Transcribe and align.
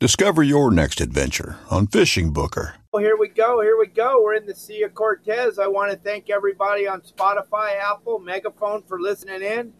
Discover 0.00 0.44
your 0.44 0.70
next 0.70 1.02
adventure 1.02 1.58
on 1.70 1.86
Fishing 1.86 2.32
Booker. 2.32 2.76
Well, 2.90 3.02
here 3.02 3.18
we 3.18 3.28
go. 3.28 3.60
Here 3.60 3.76
we 3.78 3.86
go. 3.86 4.22
We're 4.22 4.32
in 4.32 4.46
the 4.46 4.54
Sea 4.54 4.82
of 4.84 4.94
Cortez. 4.94 5.58
I 5.58 5.66
want 5.66 5.90
to 5.90 5.98
thank 5.98 6.30
everybody 6.30 6.88
on 6.88 7.02
Spotify, 7.02 7.78
Apple, 7.78 8.18
Megaphone 8.18 8.82
for 8.84 8.98
listening 8.98 9.42
in. 9.42 9.74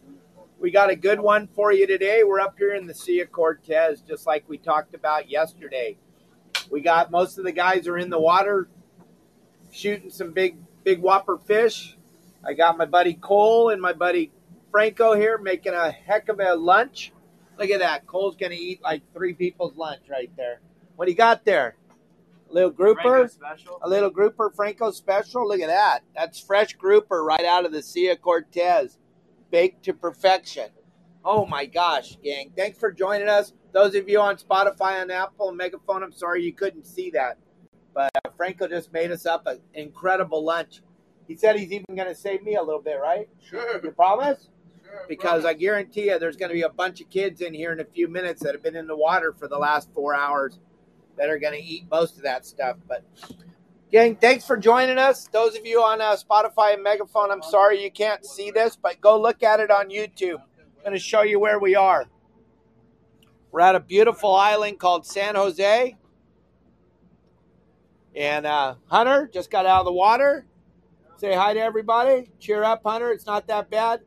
We 0.59 0.69
got 0.69 0.91
a 0.91 0.95
good 0.95 1.19
one 1.19 1.47
for 1.55 1.73
you 1.73 1.87
today. 1.87 2.23
We're 2.23 2.39
up 2.39 2.53
here 2.55 2.75
in 2.75 2.85
the 2.85 2.93
Sea 2.93 3.21
of 3.21 3.31
Cortez, 3.31 4.01
just 4.01 4.27
like 4.27 4.47
we 4.47 4.59
talked 4.59 4.93
about 4.93 5.27
yesterday. 5.27 5.97
We 6.69 6.81
got 6.81 7.09
most 7.09 7.39
of 7.39 7.43
the 7.43 7.51
guys 7.51 7.87
are 7.87 7.97
in 7.97 8.11
the 8.11 8.19
water 8.19 8.69
shooting 9.71 10.11
some 10.11 10.33
big, 10.33 10.55
big 10.83 11.01
whopper 11.01 11.39
fish. 11.39 11.97
I 12.45 12.53
got 12.53 12.77
my 12.77 12.85
buddy 12.85 13.15
Cole 13.15 13.69
and 13.69 13.81
my 13.81 13.93
buddy 13.93 14.31
Franco 14.69 15.15
here 15.15 15.39
making 15.39 15.73
a 15.73 15.89
heck 15.89 16.29
of 16.29 16.39
a 16.39 16.53
lunch. 16.53 17.11
Look 17.61 17.69
at 17.69 17.79
that. 17.81 18.07
Cole's 18.07 18.35
going 18.35 18.51
to 18.51 18.57
eat 18.57 18.81
like 18.81 19.03
three 19.13 19.33
people's 19.33 19.77
lunch 19.77 20.01
right 20.09 20.31
there. 20.35 20.61
What 20.95 21.05
do 21.05 21.11
you 21.11 21.17
got 21.17 21.45
there? 21.45 21.75
A 22.49 22.53
little 22.53 22.71
grouper? 22.71 23.29
A 23.83 23.87
little 23.87 24.09
grouper 24.09 24.51
Franco 24.55 24.89
special? 24.89 25.47
Look 25.47 25.61
at 25.61 25.67
that. 25.67 25.99
That's 26.15 26.39
fresh 26.39 26.73
grouper 26.73 27.23
right 27.23 27.45
out 27.45 27.65
of 27.65 27.71
the 27.71 27.83
Sea 27.83 28.09
of 28.09 28.21
Cortez. 28.21 28.97
Baked 29.51 29.83
to 29.85 29.93
perfection. 29.93 30.69
Oh 31.23 31.45
my 31.45 31.67
gosh, 31.67 32.17
gang. 32.23 32.51
Thanks 32.57 32.79
for 32.79 32.91
joining 32.91 33.29
us. 33.29 33.53
Those 33.73 33.93
of 33.93 34.09
you 34.09 34.19
on 34.19 34.37
Spotify 34.37 34.99
and 35.01 35.11
Apple 35.11 35.49
and 35.49 35.57
Megaphone, 35.57 36.01
I'm 36.01 36.11
sorry 36.11 36.43
you 36.43 36.53
couldn't 36.53 36.87
see 36.87 37.11
that. 37.11 37.37
But 37.93 38.09
uh, 38.25 38.31
Franco 38.35 38.67
just 38.67 38.91
made 38.91 39.11
us 39.11 39.27
up 39.27 39.45
an 39.45 39.59
incredible 39.75 40.43
lunch. 40.43 40.81
He 41.27 41.35
said 41.35 41.57
he's 41.57 41.71
even 41.71 41.95
going 41.95 42.07
to 42.07 42.15
save 42.15 42.41
me 42.41 42.55
a 42.55 42.63
little 42.63 42.81
bit, 42.81 42.97
right? 42.99 43.29
Sure. 43.39 43.79
You 43.83 43.91
promise? 43.91 44.49
Because 45.07 45.45
I 45.45 45.53
guarantee 45.53 46.07
you 46.09 46.19
there's 46.19 46.37
going 46.37 46.49
to 46.49 46.55
be 46.55 46.61
a 46.61 46.69
bunch 46.69 47.01
of 47.01 47.09
kids 47.09 47.41
in 47.41 47.53
here 47.53 47.71
in 47.71 47.79
a 47.79 47.85
few 47.85 48.07
minutes 48.07 48.41
that 48.43 48.53
have 48.53 48.63
been 48.63 48.75
in 48.75 48.87
the 48.87 48.95
water 48.95 49.33
for 49.37 49.47
the 49.47 49.57
last 49.57 49.89
four 49.93 50.15
hours 50.15 50.59
that 51.17 51.29
are 51.29 51.39
going 51.39 51.53
to 51.53 51.63
eat 51.63 51.85
most 51.89 52.17
of 52.17 52.23
that 52.23 52.45
stuff. 52.45 52.77
But, 52.87 53.03
gang, 53.91 54.15
thanks 54.15 54.45
for 54.45 54.57
joining 54.57 54.97
us. 54.97 55.27
Those 55.27 55.57
of 55.57 55.65
you 55.65 55.81
on 55.81 56.01
uh, 56.01 56.15
Spotify 56.15 56.73
and 56.73 56.83
Megaphone, 56.83 57.31
I'm 57.31 57.43
sorry 57.43 57.83
you 57.83 57.91
can't 57.91 58.25
see 58.25 58.51
this, 58.51 58.75
but 58.75 59.01
go 59.01 59.19
look 59.19 59.43
at 59.43 59.59
it 59.59 59.71
on 59.71 59.89
YouTube. 59.89 60.39
I'm 60.59 60.83
going 60.83 60.93
to 60.93 60.99
show 60.99 61.23
you 61.23 61.39
where 61.39 61.59
we 61.59 61.75
are. 61.75 62.05
We're 63.51 63.61
at 63.61 63.75
a 63.75 63.81
beautiful 63.81 64.33
island 64.33 64.79
called 64.79 65.05
San 65.05 65.35
Jose. 65.35 65.97
And 68.15 68.45
uh, 68.45 68.75
Hunter 68.87 69.29
just 69.31 69.51
got 69.51 69.65
out 69.65 69.79
of 69.79 69.85
the 69.85 69.93
water. 69.93 70.45
Say 71.17 71.35
hi 71.35 71.53
to 71.53 71.59
everybody. 71.59 72.31
Cheer 72.39 72.63
up, 72.63 72.81
Hunter. 72.85 73.11
It's 73.11 73.25
not 73.25 73.47
that 73.47 73.69
bad. 73.69 74.01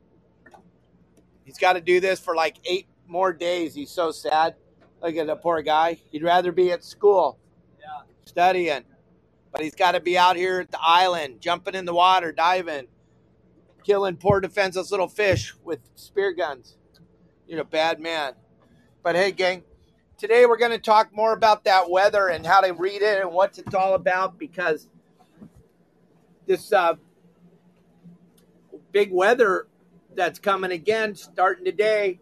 He's 1.45 1.59
got 1.59 1.75
to 1.75 1.81
do 1.81 2.01
this 2.01 2.19
for 2.21 2.35
like 2.35 2.57
eight 2.65 2.87
more 3.07 3.33
days. 3.33 3.75
He's 3.75 3.91
so 3.91 4.11
sad. 4.11 4.55
Look 5.03 5.17
at 5.17 5.27
the 5.27 5.37
poor 5.37 5.63
guy. 5.63 5.99
He'd 6.11 6.23
rather 6.23 6.53
be 6.53 6.73
at 6.73 6.83
school 6.83 7.39
studying. 8.25 8.83
But 9.53 9.63
he's 9.63 9.75
got 9.75 9.93
to 9.93 10.01
be 10.01 10.19
out 10.19 10.37
here 10.37 10.61
at 10.61 10.71
the 10.71 10.81
island, 10.83 11.41
jumping 11.41 11.75
in 11.75 11.85
the 11.85 11.95
water, 11.95 12.33
diving, 12.33 12.89
killing 13.85 14.17
poor 14.17 14.41
defenseless 14.41 14.91
little 14.91 15.09
fish 15.09 15.55
with 15.63 15.79
spear 15.95 16.33
guns. 16.33 16.77
You're 17.47 17.61
a 17.61 17.65
bad 17.65 18.01
man. 18.01 18.33
But 19.03 19.15
hey, 19.15 19.31
gang, 19.31 19.63
today 20.19 20.47
we're 20.47 20.57
going 20.57 20.73
to 20.73 20.79
talk 20.79 21.15
more 21.15 21.33
about 21.33 21.65
that 21.65 21.89
weather 21.89 22.29
and 22.29 22.45
how 22.45 22.63
to 22.63 22.73
read 22.73 23.03
it 23.03 23.21
and 23.21 23.31
what 23.31 23.59
it's 23.59 23.75
all 23.75 23.95
about 23.95 24.39
because 24.39 24.89
this 26.47 26.73
uh, 26.73 26.95
big 28.91 29.13
weather 29.13 29.69
that's 30.17 30.39
coming 30.39 30.73
again 30.73 31.15
starting 31.15 31.65
today 31.65 32.21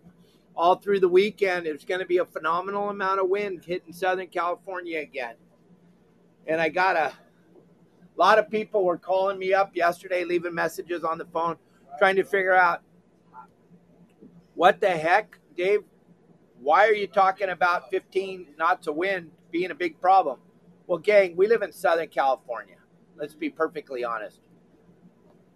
all 0.55 0.77
through 0.77 1.01
the 1.01 1.09
weekend. 1.09 1.67
It's 1.67 1.85
going 1.85 2.01
to 2.01 2.07
be 2.07 2.19
a 2.19 2.25
phenomenal 2.25 2.91
amount 2.91 3.21
of 3.21 3.29
wind 3.29 3.65
hitting 3.65 3.93
southern 3.93 4.29
california 4.29 5.01
again. 5.01 5.35
And 6.47 6.61
i 6.61 6.69
got 6.69 6.97
a 6.97 7.13
lot 8.17 8.39
of 8.39 8.51
people 8.51 8.85
were 8.85 8.99
calling 8.99 9.39
me 9.39 9.55
up 9.55 9.75
yesterday 9.75 10.25
leaving 10.25 10.55
messages 10.55 11.05
on 11.05 11.19
the 11.19 11.27
phone 11.27 11.57
trying 11.99 12.17
to 12.17 12.25
figure 12.25 12.55
out 12.55 12.83
what 14.55 14.81
the 14.81 14.91
heck 14.91 15.39
dave? 15.57 15.81
Why 16.61 16.87
are 16.87 16.95
you 16.95 17.07
talking 17.07 17.49
about 17.49 17.91
15 17.91 18.55
knots 18.59 18.87
of 18.87 18.95
wind 18.95 19.31
being 19.51 19.71
a 19.71 19.75
big 19.75 20.01
problem? 20.01 20.39
Well 20.87 20.99
gang 20.99 21.37
we 21.37 21.47
live 21.47 21.63
in 21.63 21.73
southern 21.73 22.09
california. 22.09 22.77
Let's 23.17 23.35
be 23.35 23.51
perfectly 23.51 24.05
honest 24.05 24.41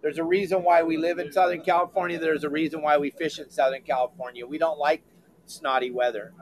there's 0.01 0.17
a 0.19 0.23
reason 0.23 0.63
why 0.63 0.83
we 0.83 0.97
live 0.97 1.19
in 1.19 1.31
Southern 1.31 1.61
California. 1.61 2.19
There's 2.19 2.43
a 2.43 2.49
reason 2.49 2.81
why 2.81 2.97
we 2.97 3.09
fish 3.09 3.39
in 3.39 3.49
Southern 3.49 3.81
California. 3.81 4.45
We 4.45 4.57
don't 4.57 4.77
like 4.79 5.03
snotty 5.45 5.91
weather. 5.91 6.33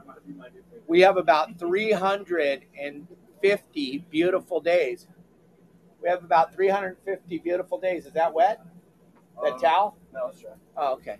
We 0.88 1.02
have 1.02 1.18
about 1.18 1.58
350 1.60 3.98
beautiful 4.10 4.62
days. 4.62 5.08
We 6.02 6.10
have 6.10 6.24
about 6.24 6.54
350 6.54 7.38
beautiful 7.40 7.80
days. 7.80 8.06
Is 8.06 8.14
that 8.14 8.34
wet? 8.34 8.62
That 9.42 9.54
Um, 9.54 9.60
towel? 9.60 9.98
No, 10.14 10.28
it's 10.28 10.40
dry. 10.42 10.52
Oh, 10.78 10.94
okay. 10.94 11.18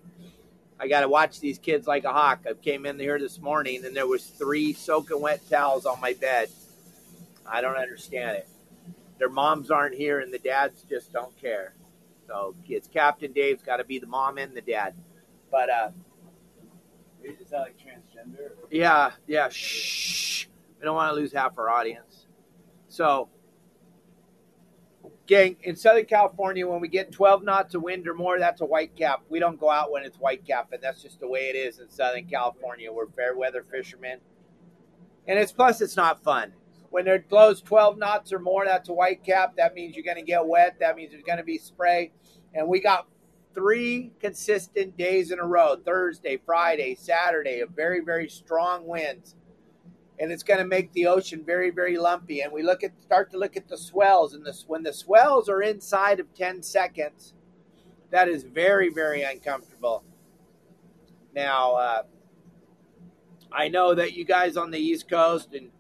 I 0.80 0.88
got 0.88 1.02
to 1.02 1.10
watch 1.10 1.40
these 1.40 1.58
kids 1.58 1.88
like 1.88 2.04
a 2.04 2.12
hawk. 2.12 2.46
I 2.48 2.54
came 2.54 2.86
in 2.86 3.00
here 3.00 3.18
this 3.18 3.40
morning 3.40 3.86
and 3.86 3.96
there 3.96 4.08
was 4.08 4.26
three 4.26 4.74
soaking 4.74 5.22
wet 5.22 5.42
towels 5.50 5.86
on 5.86 6.00
my 6.02 6.14
bed. 6.14 6.50
I 7.46 7.62
don't 7.62 7.78
understand 7.78 8.38
it. 8.38 8.48
Their 9.18 9.30
moms 9.30 9.72
aren't 9.72 9.96
here 9.96 10.20
and 10.20 10.34
the 10.34 10.40
dads 10.40 10.84
just 10.84 11.14
don't 11.14 11.36
care. 11.40 11.74
So 12.28 12.56
it's 12.68 12.88
Captain 12.88 13.32
Dave's 13.32 13.62
got 13.64 13.78
to 13.78 13.84
be 13.84 14.00
the 14.00 14.08
mom 14.08 14.38
and 14.38 14.56
the 14.56 14.62
dad. 14.62 14.96
But 15.52 15.70
uh, 15.70 15.90
Is 17.24 17.50
that 17.50 17.60
like 17.60 17.78
transgender? 17.78 18.52
yeah, 18.72 19.12
yeah. 19.28 19.50
Shh. 19.50 20.48
We 20.80 20.86
don't 20.86 20.96
want 20.96 21.12
to 21.12 21.16
lose 21.16 21.32
half 21.32 21.58
our 21.58 21.70
audience. 21.70 22.26
So, 22.88 23.30
gang, 25.26 25.58
in 25.64 25.76
Southern 25.76 26.06
California, 26.06 26.68
when 26.68 26.82
we 26.82 26.88
get 26.88 27.12
12 27.12 27.44
knots 27.44 27.76
of 27.76 27.82
wind 27.82 28.08
or 28.08 28.14
more, 28.14 28.40
that's 28.40 28.62
a 28.62 28.66
white 28.66 28.96
cap. 28.96 29.24
We 29.30 29.40
don't 29.40 29.60
go 29.60 29.70
out 29.70 29.92
when 29.92 30.04
it's 30.04 30.18
white 30.18 30.46
cap, 30.46 30.70
and 30.72 30.82
that's 30.82 31.02
just 31.02 31.20
the 31.20 31.28
way 31.28 31.50
it 31.50 31.56
is 31.56 31.80
in 31.80 31.90
Southern 31.90 32.26
California. 32.26 32.92
We're 32.92 33.08
fair 33.08 33.36
weather 33.38 33.64
fishermen, 33.64 34.20
and 35.28 35.40
it's 35.40 35.52
plus 35.52 35.82
it's 35.82 35.96
not 35.96 36.24
fun. 36.24 36.54
When 36.96 37.10
it 37.10 37.28
blows 37.28 37.62
12 37.62 37.98
knots 37.98 38.32
or 38.32 38.40
more, 38.40 38.64
that's 38.64 38.88
a 38.88 38.94
white 38.94 39.22
cap. 39.22 39.58
That 39.58 39.74
means 39.74 39.98
you're 39.98 40.06
going 40.06 40.16
to 40.16 40.24
get 40.24 40.48
wet. 40.48 40.78
That 40.80 40.96
means 40.96 41.12
there's 41.12 41.26
going 41.26 41.40
to 41.40 41.44
be 41.44 41.58
spray, 41.58 42.14
and 42.54 42.70
we 42.70 42.80
got 42.80 43.06
three 43.54 44.14
consistent 44.22 44.96
days 44.96 45.30
in 45.30 45.40
a 45.40 45.46
row 45.46 45.76
Thursday, 45.76 46.40
Friday, 46.46 46.96
Saturday 46.96 47.60
of 47.60 47.72
very, 47.72 48.00
very 48.00 48.30
strong 48.30 48.88
winds. 48.88 49.36
And 50.20 50.32
it's 50.32 50.42
going 50.42 50.60
to 50.60 50.66
make 50.66 50.94
the 50.94 51.08
ocean 51.08 51.44
very, 51.46 51.70
very 51.70 51.98
lumpy. 51.98 52.40
And 52.40 52.54
we 52.54 52.64
look 52.64 52.82
at 52.82 52.98
start 53.02 53.30
to 53.32 53.38
look 53.38 53.58
at 53.58 53.68
the 53.68 53.78
swells, 53.78 54.34
and 54.34 54.46
this 54.46 54.64
when 54.66 54.84
the 54.84 54.94
swells 54.94 55.50
are 55.50 55.62
inside 55.62 56.22
of 56.22 56.34
10 56.34 56.64
seconds, 56.64 57.34
that 58.10 58.30
is 58.30 58.44
very, 58.44 58.88
very 58.88 59.22
uncomfortable. 59.22 60.06
Now, 61.36 61.76
uh, 61.76 62.04
I 63.52 63.68
know 63.68 63.94
that 63.96 64.14
you 64.14 64.24
guys 64.24 64.56
on 64.56 64.72
the 64.72 64.80
East 64.80 65.10
Coast 65.10 65.54
and 65.54 65.72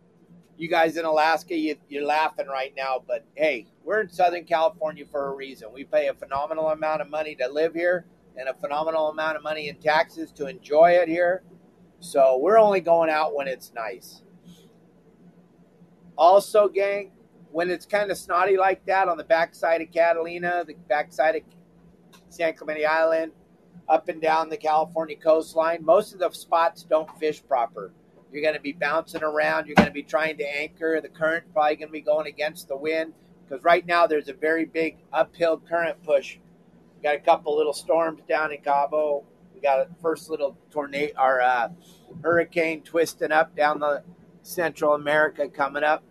you 0.58 0.70
guys 0.70 0.98
in 0.98 1.06
Alaska, 1.06 1.56
you, 1.56 1.76
you're 1.90 2.06
laughing 2.06 2.48
right 2.48 2.74
now, 2.76 3.04
but 3.06 3.26
hey, 3.36 3.68
we're 3.84 4.02
in 4.02 4.10
Southern 4.10 4.46
California 4.46 5.06
for 5.06 5.28
a 5.28 5.36
reason. 5.36 5.70
We 5.74 5.84
pay 5.84 6.08
a 6.08 6.14
phenomenal 6.14 6.70
amount 6.70 7.02
of 7.02 7.10
money 7.10 7.36
to 7.36 7.48
live 7.48 7.74
here 7.74 8.06
and 8.38 8.48
a 8.50 8.54
phenomenal 8.54 9.10
amount 9.10 9.38
of 9.38 9.44
money 9.44 9.70
in 9.70 9.78
taxes 9.78 10.32
to 10.34 10.48
enjoy 10.48 10.92
it 10.92 11.08
here. 11.08 11.44
So 12.00 12.38
we're 12.42 12.60
only 12.60 12.82
going 12.82 13.10
out 13.10 13.36
when 13.36 13.48
it's 13.48 13.74
nice. 13.74 14.22
Also, 16.18 16.68
gang, 16.68 17.12
when 17.52 17.70
it's 17.70 17.86
kind 17.86 18.12
of 18.12 18.18
snotty 18.18 18.58
like 18.58 18.86
that 18.86 19.08
on 19.08 19.18
the 19.18 19.24
backside 19.24 19.82
of 19.82 19.92
Catalina, 19.92 20.64
the 20.66 20.76
backside 20.88 21.36
of 21.36 21.42
San 22.30 22.54
Clemente 22.54 22.86
Island, 22.86 23.32
up 23.88 24.10
and 24.10 24.22
down 24.22 24.50
the 24.50 24.58
California 24.58 25.16
coastline, 25.16 25.84
most 25.84 26.14
of 26.14 26.20
the 26.20 26.30
spots 26.32 26.84
don't 26.84 27.10
fish 27.20 27.44
proper. 27.46 27.94
You're 28.32 28.42
going 28.42 28.56
to 28.56 28.62
be 28.62 28.74
bouncing 28.74 29.24
around. 29.24 29.68
You're 29.68 29.76
going 29.76 29.88
to 29.88 29.94
be 29.94 30.04
trying 30.04 30.38
to 30.38 30.44
anchor. 30.44 31.00
The 31.02 31.10
current 31.10 31.46
probably 31.54 31.76
going 31.78 31.88
to 31.88 31.94
be 31.94 32.02
going 32.02 32.28
against 32.28 32.68
the 32.68 32.76
wind 32.76 33.14
because 33.48 33.64
right 33.64 33.86
now 33.86 34.08
there's 34.08 34.28
a 34.28 34.34
very 34.34 34.66
big 34.66 34.98
uphill 35.14 35.58
current 35.58 36.04
push. 36.04 36.38
We 36.98 37.04
got 37.04 37.16
a 37.16 37.20
couple 37.20 37.56
little 37.56 37.74
storms 37.74 38.22
down 38.28 38.52
in 38.52 38.62
Cabo. 38.62 39.24
We 39.54 39.62
got 39.62 39.80
a 39.80 39.88
first 40.02 40.30
little 40.30 40.58
tornado 40.70 41.14
or 41.20 41.42
uh, 41.42 41.70
hurricane 42.22 42.82
twisting 42.82 43.32
up 43.32 43.56
down 43.56 43.80
the 43.80 44.04
Central 44.42 44.94
America 44.94 45.48
coming 45.48 45.84
up. 45.84 46.04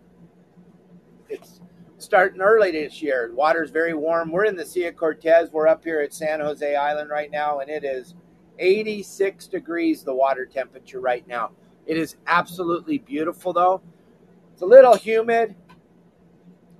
It's 1.29 1.59
starting 1.97 2.41
early 2.41 2.71
this 2.71 3.01
year. 3.01 3.27
The 3.29 3.35
water's 3.35 3.71
very 3.71 3.93
warm. 3.93 4.31
We're 4.31 4.45
in 4.45 4.55
the 4.55 4.65
Sea 4.65 4.85
of 4.87 4.95
Cortez. 4.95 5.51
We're 5.51 5.67
up 5.67 5.83
here 5.83 6.01
at 6.01 6.13
San 6.13 6.39
Jose 6.39 6.75
Island 6.75 7.09
right 7.09 7.31
now, 7.31 7.59
and 7.59 7.69
it 7.69 7.83
is 7.83 8.15
86 8.59 9.47
degrees 9.47 10.03
the 10.03 10.13
water 10.13 10.45
temperature 10.45 10.99
right 10.99 11.27
now. 11.27 11.51
It 11.85 11.97
is 11.97 12.15
absolutely 12.25 12.97
beautiful, 12.97 13.53
though. 13.53 13.81
It's 14.53 14.61
a 14.61 14.65
little 14.65 14.95
humid. 14.95 15.55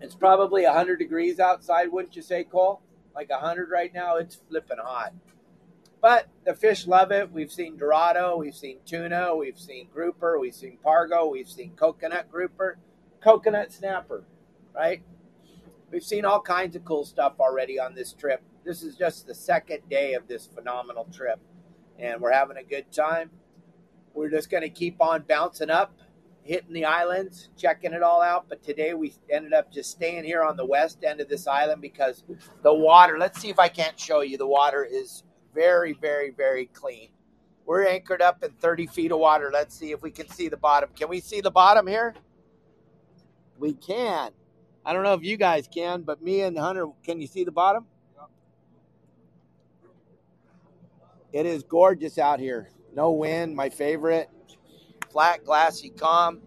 It's 0.02 0.16
probably 0.16 0.64
100 0.64 0.98
degrees 0.98 1.40
outside, 1.40 1.92
wouldn't 1.92 2.16
you 2.16 2.22
say, 2.22 2.44
Cole? 2.44 2.82
Like 3.14 3.30
100 3.30 3.70
right 3.70 3.94
now. 3.94 4.18
It's 4.18 4.36
flipping 4.36 4.78
hot. 4.82 5.14
But 6.02 6.28
the 6.46 6.54
fish 6.54 6.86
love 6.86 7.12
it. 7.12 7.32
We've 7.32 7.52
seen 7.52 7.78
Dorado, 7.78 8.38
we've 8.38 8.56
seen 8.56 8.78
tuna, 8.86 9.36
we've 9.36 9.58
seen 9.58 9.88
grouper, 9.92 10.38
we've 10.40 10.54
seen 10.54 10.78
pargo, 10.86 11.32
we've 11.32 11.50
seen 11.50 11.72
coconut 11.76 12.32
grouper, 12.32 12.78
coconut 13.22 13.72
snapper, 13.72 14.24
right? 14.76 15.02
We've 15.92 16.04
seen 16.04 16.24
all 16.24 16.42
kinds 16.42 16.76
of 16.76 16.86
cool 16.86 17.06
stuff 17.06 17.34
already 17.40 17.80
on 17.80 17.96
this 17.96 18.14
trip. 18.14 18.44
This 18.64 18.84
is 18.84 18.96
just 18.96 19.26
the 19.26 19.34
second 19.34 19.90
day 19.90 20.14
of 20.14 20.28
this 20.28 20.46
phenomenal 20.46 21.08
trip, 21.12 21.40
and 21.98 22.22
we're 22.22 22.34
having 22.34 22.58
a 22.58 22.64
good 22.64 22.92
time. 22.92 23.32
We're 24.16 24.30
just 24.30 24.50
going 24.50 24.64
to 24.64 24.70
keep 24.70 25.02
on 25.02 25.24
bouncing 25.28 25.70
up, 25.70 25.94
hitting 26.42 26.74
the 26.74 26.86
islands, 26.86 27.50
checking 27.58 27.92
it 27.92 28.02
all 28.02 28.22
out. 28.22 28.48
But 28.48 28.64
today 28.64 28.94
we 28.94 29.14
ended 29.30 29.54
up 29.54 29.72
just 29.72 29.92
staying 29.92 30.24
here 30.24 30.42
on 30.42 30.56
the 30.56 30.66
west 30.66 31.04
end 31.04 31.20
of 31.20 31.28
this 31.28 31.48
island 31.48 31.82
because 31.82 32.24
the 32.64 32.74
water, 32.74 33.18
let's 33.20 33.42
see 33.42 33.50
if 33.50 33.60
I 33.60 33.68
can't 33.68 34.00
show 34.00 34.22
you, 34.22 34.38
the 34.38 34.48
water 34.48 34.88
is 34.90 35.24
very, 35.54 35.94
very, 35.94 36.32
very 36.32 36.68
clean. 36.68 37.10
We're 37.66 37.88
anchored 37.88 38.22
up 38.22 38.42
in 38.44 38.52
30 38.52 38.88
feet 38.88 39.12
of 39.12 39.20
water. 39.20 39.50
Let's 39.52 39.76
see 39.78 39.92
if 39.92 40.02
we 40.02 40.12
can 40.12 40.30
see 40.30 40.48
the 40.48 40.58
bottom. 40.58 40.90
Can 40.96 41.10
we 41.10 41.20
see 41.20 41.42
the 41.42 41.52
bottom 41.52 41.86
here? 41.86 42.14
We 43.60 43.74
can. 43.74 44.32
I 44.86 44.94
don't 44.94 45.04
know 45.04 45.14
if 45.14 45.24
you 45.24 45.36
guys 45.36 45.68
can, 45.68 46.04
but 46.04 46.22
me 46.22 46.42
and 46.42 46.58
Hunter, 46.58 46.88
can 47.04 47.20
you 47.20 47.28
see 47.28 47.44
the 47.44 47.52
bottom? 47.52 47.86
It 51.34 51.46
is 51.46 51.64
gorgeous 51.64 52.18
out 52.18 52.40
here. 52.40 52.70
No 52.96 53.12
wind, 53.12 53.54
my 53.54 53.70
favorite. 53.70 54.30
Flat, 55.12 55.44
glassy, 55.44 55.90
calm. 55.90 56.42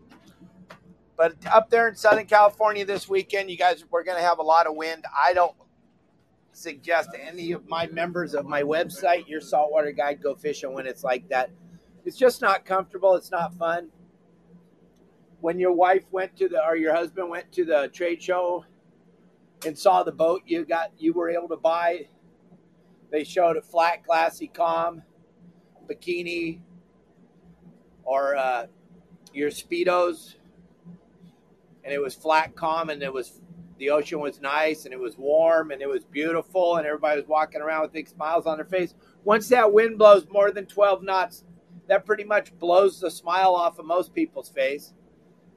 But 1.17 1.35
up 1.53 1.69
there 1.69 1.89
in 1.89 1.95
Southern 1.95 2.25
California 2.25 2.87
this 2.87 3.09
weekend, 3.09 3.51
you 3.51 3.59
guys, 3.59 3.85
we're 3.91 4.03
going 4.03 4.17
to 4.17 4.27
have 4.27 4.39
a 4.39 4.43
lot 4.43 4.67
of 4.67 4.75
wind. 4.75 5.05
I 5.17 5.35
don't 5.35 5.55
suggest 6.53 7.11
any 7.21 7.53
of 7.53 7.69
my 7.69 7.87
members 7.89 8.35
of 8.35 8.47
my 8.47 8.63
website, 8.63 9.29
your 9.29 9.43
saltwater 9.43 9.93
guide, 9.93 10.23
go 10.23 10.35
fishing 10.35 10.73
when 10.73 10.87
it's 10.87 11.05
like 11.05 11.29
that. 11.29 11.51
It's 12.07 12.17
just 12.17 12.41
not 12.41 12.65
comfortable. 12.65 13.15
It's 13.15 13.31
not 13.31 13.55
fun. 13.55 13.91
When 15.41 15.59
your 15.59 15.73
wife 15.73 16.05
went 16.11 16.35
to 16.39 16.49
the 16.49 16.65
or 16.65 16.77
your 16.77 16.95
husband 16.95 17.29
went 17.29 17.53
to 17.53 17.65
the 17.67 17.91
trade 17.93 18.23
show 18.23 18.65
and 19.67 19.79
saw 19.79 20.03
the 20.03 20.13
boat 20.13 20.43
you 20.47 20.65
got 20.65 20.93
you 20.99 21.13
were 21.13 21.29
able 21.29 21.49
to 21.49 21.57
buy, 21.57 22.09
they 23.11 23.23
showed 23.23 23.57
a 23.57 23.63
flat, 23.63 24.05
glassy, 24.05 24.49
calm 24.49 25.03
bikini 25.89 26.61
or 28.05 28.37
uh, 28.37 28.67
your 29.33 29.51
speedos, 29.51 30.35
and 31.85 31.93
it 31.93 32.01
was 32.01 32.15
flat, 32.15 32.55
calm, 32.55 32.91
and 32.91 33.03
it 33.03 33.13
was 33.13 33.41
the 33.79 33.91
ocean 33.91 34.19
was 34.21 34.41
nice 34.41 34.85
and 34.85 34.93
it 34.93 34.99
was 34.99 35.17
warm 35.17 35.71
and 35.71 35.81
it 35.81 35.89
was 35.89 36.05
beautiful 36.05 36.77
and 36.77 36.87
everybody 36.87 37.21
was 37.21 37.29
walking 37.29 37.61
around 37.61 37.83
with 37.83 37.93
big 37.93 38.09
smiles 38.09 38.45
on 38.45 38.59
their 38.59 38.67
face. 38.67 38.95
Once 39.25 39.49
that 39.49 39.73
wind 39.73 39.99
blows 39.99 40.27
more 40.31 40.51
than 40.51 40.67
12 40.67 41.03
knots, 41.03 41.45
that 41.87 42.05
pretty 42.05 42.25
much 42.25 42.57
blows 42.59 43.01
the 43.01 43.11
smile 43.11 43.55
off 43.55 43.79
of 43.79 43.87
most 43.87 44.15
people's 44.15 44.49
face. 44.51 44.93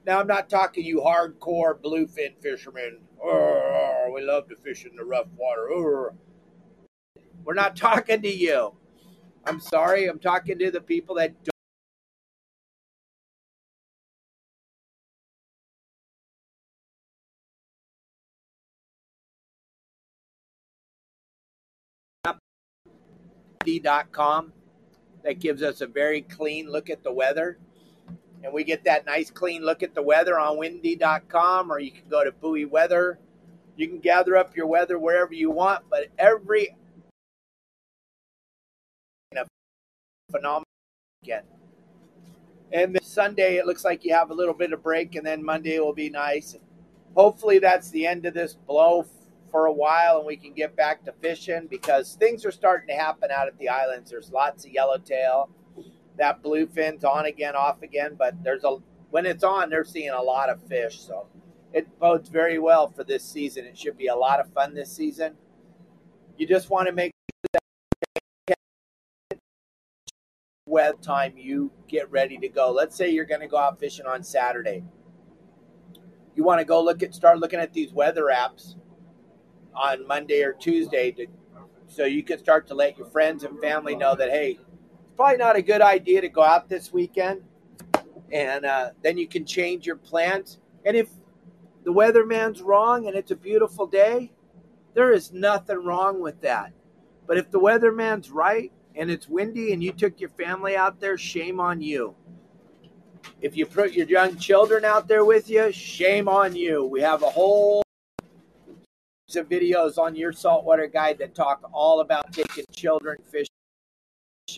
Now, 0.06 0.20
I'm 0.20 0.26
not 0.26 0.48
talking 0.48 0.84
you 0.84 1.00
hardcore 1.00 1.78
bluefin 1.80 2.34
fishermen. 2.40 2.98
Oh, 3.22 4.10
we 4.14 4.22
love 4.22 4.48
to 4.48 4.56
fish 4.56 4.84
in 4.84 4.96
the 4.96 5.04
rough 5.04 5.28
water. 5.36 5.68
Oh. 5.70 6.10
We're 7.44 7.54
not 7.54 7.76
talking 7.76 8.22
to 8.22 8.28
you. 8.32 8.74
I'm 9.44 9.60
sorry. 9.60 10.06
I'm 10.06 10.18
talking 10.18 10.58
to 10.58 10.70
the 10.70 10.80
people 10.80 11.16
that 11.16 11.34
don't. 11.44 11.52
that 25.24 25.40
gives 25.40 25.62
us 25.62 25.80
a 25.80 25.86
very 25.86 26.22
clean 26.22 26.70
look 26.70 26.90
at 26.90 27.02
the 27.02 27.12
weather. 27.12 27.58
And 28.42 28.52
we 28.52 28.64
get 28.64 28.84
that 28.84 29.06
nice 29.06 29.30
clean 29.30 29.64
look 29.64 29.82
at 29.82 29.94
the 29.94 30.02
weather 30.02 30.38
on 30.38 30.58
windy.com 30.58 31.70
or 31.70 31.78
you 31.78 31.92
can 31.92 32.08
go 32.08 32.24
to 32.24 32.32
buoy 32.32 32.64
weather. 32.64 33.18
You 33.76 33.88
can 33.88 33.98
gather 33.98 34.36
up 34.36 34.56
your 34.56 34.66
weather 34.66 34.98
wherever 34.98 35.32
you 35.32 35.50
want, 35.50 35.84
but 35.88 36.08
every 36.18 36.76
phenomenal 40.32 40.64
weekend. 41.22 41.46
And 42.72 42.94
then 42.94 43.02
Sunday, 43.02 43.56
it 43.56 43.66
looks 43.66 43.84
like 43.84 44.04
you 44.04 44.14
have 44.14 44.30
a 44.30 44.34
little 44.34 44.54
bit 44.54 44.72
of 44.72 44.82
break, 44.82 45.14
and 45.14 45.26
then 45.26 45.44
Monday 45.44 45.78
will 45.78 45.92
be 45.92 46.10
nice. 46.10 46.56
Hopefully, 47.14 47.58
that's 47.58 47.90
the 47.90 48.06
end 48.06 48.24
of 48.24 48.34
this 48.34 48.54
blow 48.54 49.06
for 49.52 49.66
a 49.66 49.72
while 49.72 50.16
and 50.16 50.26
we 50.26 50.36
can 50.36 50.54
get 50.54 50.74
back 50.74 51.04
to 51.04 51.12
fishing 51.20 51.68
because 51.68 52.14
things 52.14 52.44
are 52.44 52.50
starting 52.50 52.88
to 52.88 52.94
happen 52.94 53.30
out 53.30 53.46
at 53.46 53.56
the 53.58 53.68
islands. 53.68 54.10
There's 54.10 54.32
lots 54.32 54.64
of 54.64 54.72
yellowtail. 54.72 55.50
That 56.16 56.42
bluefin's 56.42 57.04
on 57.04 57.26
again, 57.26 57.54
off 57.54 57.82
again, 57.82 58.16
but 58.18 58.42
there's 58.42 58.64
a 58.64 58.78
when 59.10 59.26
it's 59.26 59.44
on, 59.44 59.68
they're 59.68 59.84
seeing 59.84 60.10
a 60.10 60.22
lot 60.22 60.48
of 60.48 60.62
fish. 60.62 61.00
So 61.00 61.26
it 61.74 61.86
bodes 62.00 62.30
very 62.30 62.58
well 62.58 62.88
for 62.88 63.04
this 63.04 63.22
season. 63.22 63.66
It 63.66 63.76
should 63.76 63.98
be 63.98 64.06
a 64.06 64.16
lot 64.16 64.40
of 64.40 64.50
fun 64.54 64.74
this 64.74 64.90
season. 64.90 65.34
You 66.38 66.46
just 66.46 66.70
want 66.70 66.88
to 66.88 66.94
make 66.94 67.12
web 70.72 71.00
time 71.02 71.34
you 71.36 71.70
get 71.86 72.10
ready 72.10 72.38
to 72.38 72.48
go. 72.48 72.72
Let's 72.72 72.96
say 72.96 73.10
you're 73.10 73.26
going 73.26 73.42
to 73.42 73.46
go 73.46 73.58
out 73.58 73.78
fishing 73.78 74.06
on 74.06 74.24
Saturday. 74.24 74.82
You 76.34 76.44
want 76.44 76.60
to 76.60 76.64
go 76.64 76.82
look 76.82 77.02
at 77.02 77.14
start 77.14 77.38
looking 77.38 77.60
at 77.60 77.74
these 77.74 77.92
weather 77.92 78.30
apps 78.34 78.76
on 79.74 80.06
Monday 80.06 80.42
or 80.42 80.54
Tuesday 80.54 81.12
to 81.12 81.26
so 81.86 82.06
you 82.06 82.22
can 82.22 82.38
start 82.38 82.66
to 82.68 82.74
let 82.74 82.96
your 82.96 83.06
friends 83.06 83.44
and 83.44 83.60
family 83.60 83.94
know 83.94 84.16
that 84.16 84.30
hey, 84.30 84.52
it's 84.52 85.14
probably 85.14 85.36
not 85.36 85.56
a 85.56 85.62
good 85.62 85.82
idea 85.82 86.22
to 86.22 86.28
go 86.28 86.42
out 86.42 86.70
this 86.70 86.90
weekend, 86.90 87.42
and 88.32 88.64
uh, 88.64 88.90
then 89.02 89.18
you 89.18 89.28
can 89.28 89.44
change 89.44 89.86
your 89.86 89.96
plans. 89.96 90.58
And 90.86 90.96
if 90.96 91.10
the 91.84 91.92
weatherman's 91.92 92.62
wrong 92.62 93.08
and 93.08 93.14
it's 93.14 93.30
a 93.30 93.36
beautiful 93.36 93.86
day, 93.86 94.32
there 94.94 95.12
is 95.12 95.32
nothing 95.32 95.84
wrong 95.84 96.22
with 96.22 96.40
that. 96.40 96.72
But 97.26 97.36
if 97.36 97.50
the 97.50 97.60
weatherman's 97.60 98.30
right 98.30 98.72
and 98.94 99.10
it's 99.10 99.28
windy 99.28 99.72
and 99.72 99.82
you 99.82 99.92
took 99.92 100.20
your 100.20 100.30
family 100.30 100.76
out 100.76 101.00
there, 101.00 101.16
shame 101.16 101.60
on 101.60 101.80
you. 101.80 102.14
If 103.40 103.56
you 103.56 103.66
put 103.66 103.92
your 103.92 104.06
young 104.06 104.36
children 104.36 104.84
out 104.84 105.08
there 105.08 105.24
with 105.24 105.48
you, 105.48 105.72
shame 105.72 106.28
on 106.28 106.54
you. 106.54 106.84
We 106.84 107.00
have 107.00 107.22
a 107.22 107.30
whole 107.30 107.82
of 109.36 109.48
videos 109.48 109.98
on 109.98 110.14
your 110.14 110.32
saltwater 110.32 110.86
guide 110.86 111.18
that 111.18 111.34
talk 111.34 111.68
all 111.72 112.00
about 112.00 112.32
taking 112.32 112.64
children 112.72 113.16
fishing 113.30 113.48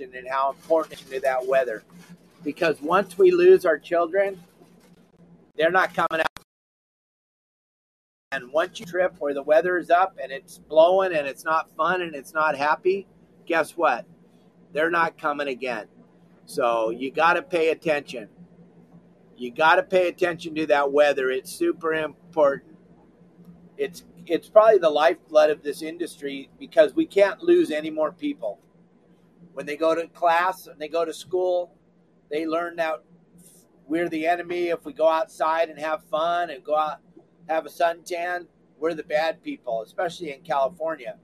and 0.00 0.28
how 0.28 0.50
important 0.50 0.98
to 1.10 1.20
that 1.20 1.46
weather. 1.46 1.84
Because 2.42 2.80
once 2.82 3.16
we 3.16 3.30
lose 3.30 3.64
our 3.64 3.78
children, 3.78 4.42
they're 5.56 5.70
not 5.70 5.94
coming 5.94 6.20
out. 6.20 6.26
And 8.32 8.52
once 8.52 8.80
you 8.80 8.86
trip 8.86 9.14
where 9.20 9.32
the 9.32 9.42
weather 9.42 9.78
is 9.78 9.90
up 9.90 10.18
and 10.20 10.32
it's 10.32 10.58
blowing 10.58 11.14
and 11.14 11.26
it's 11.26 11.44
not 11.44 11.70
fun 11.76 12.02
and 12.02 12.14
it's 12.14 12.34
not 12.34 12.56
happy, 12.56 13.06
guess 13.46 13.76
what? 13.76 14.04
They're 14.74 14.90
not 14.90 15.16
coming 15.16 15.48
again. 15.48 15.86
So 16.46 16.90
you 16.90 17.10
got 17.10 17.34
to 17.34 17.42
pay 17.42 17.70
attention. 17.70 18.28
You 19.36 19.50
got 19.50 19.76
to 19.76 19.82
pay 19.82 20.08
attention 20.08 20.54
to 20.56 20.66
that 20.66 20.92
weather. 20.92 21.30
It's 21.30 21.50
super 21.50 21.94
important. 21.94 22.76
It's 23.78 24.04
it's 24.26 24.48
probably 24.48 24.78
the 24.78 24.90
lifeblood 24.90 25.50
of 25.50 25.62
this 25.62 25.82
industry 25.82 26.50
because 26.58 26.94
we 26.94 27.06
can't 27.06 27.42
lose 27.42 27.70
any 27.70 27.90
more 27.90 28.10
people. 28.12 28.58
When 29.52 29.66
they 29.66 29.76
go 29.76 29.94
to 29.94 30.06
class 30.08 30.66
and 30.66 30.78
they 30.80 30.88
go 30.88 31.04
to 31.04 31.12
school, 31.12 31.72
they 32.30 32.46
learn 32.46 32.76
that 32.76 33.02
we're 33.86 34.08
the 34.08 34.26
enemy. 34.26 34.68
If 34.68 34.84
we 34.84 34.92
go 34.92 35.08
outside 35.08 35.68
and 35.68 35.78
have 35.78 36.02
fun 36.04 36.50
and 36.50 36.64
go 36.64 36.76
out 36.76 36.98
have 37.48 37.66
a 37.66 37.68
suntan, 37.68 38.46
we're 38.78 38.94
the 38.94 39.02
bad 39.02 39.42
people, 39.42 39.82
especially 39.82 40.32
in 40.32 40.40
California. 40.40 41.16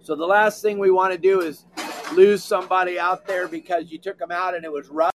So 0.00 0.14
the 0.14 0.26
last 0.26 0.62
thing 0.62 0.78
we 0.78 0.90
want 0.90 1.12
to 1.12 1.18
do 1.18 1.42
is 1.42 1.66
lose 2.12 2.42
somebody 2.44 2.98
out 2.98 3.26
there 3.26 3.48
because 3.48 3.90
you 3.90 3.98
took 3.98 4.18
them 4.18 4.30
out 4.30 4.54
and 4.54 4.64
it 4.64 4.72
was 4.72 4.88
rough. 4.88 5.12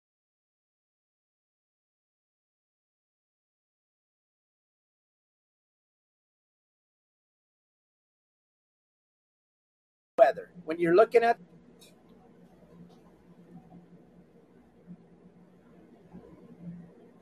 weather. 10.24 10.52
When 10.64 10.80
you're 10.80 10.96
looking 10.96 11.24
at 11.24 11.38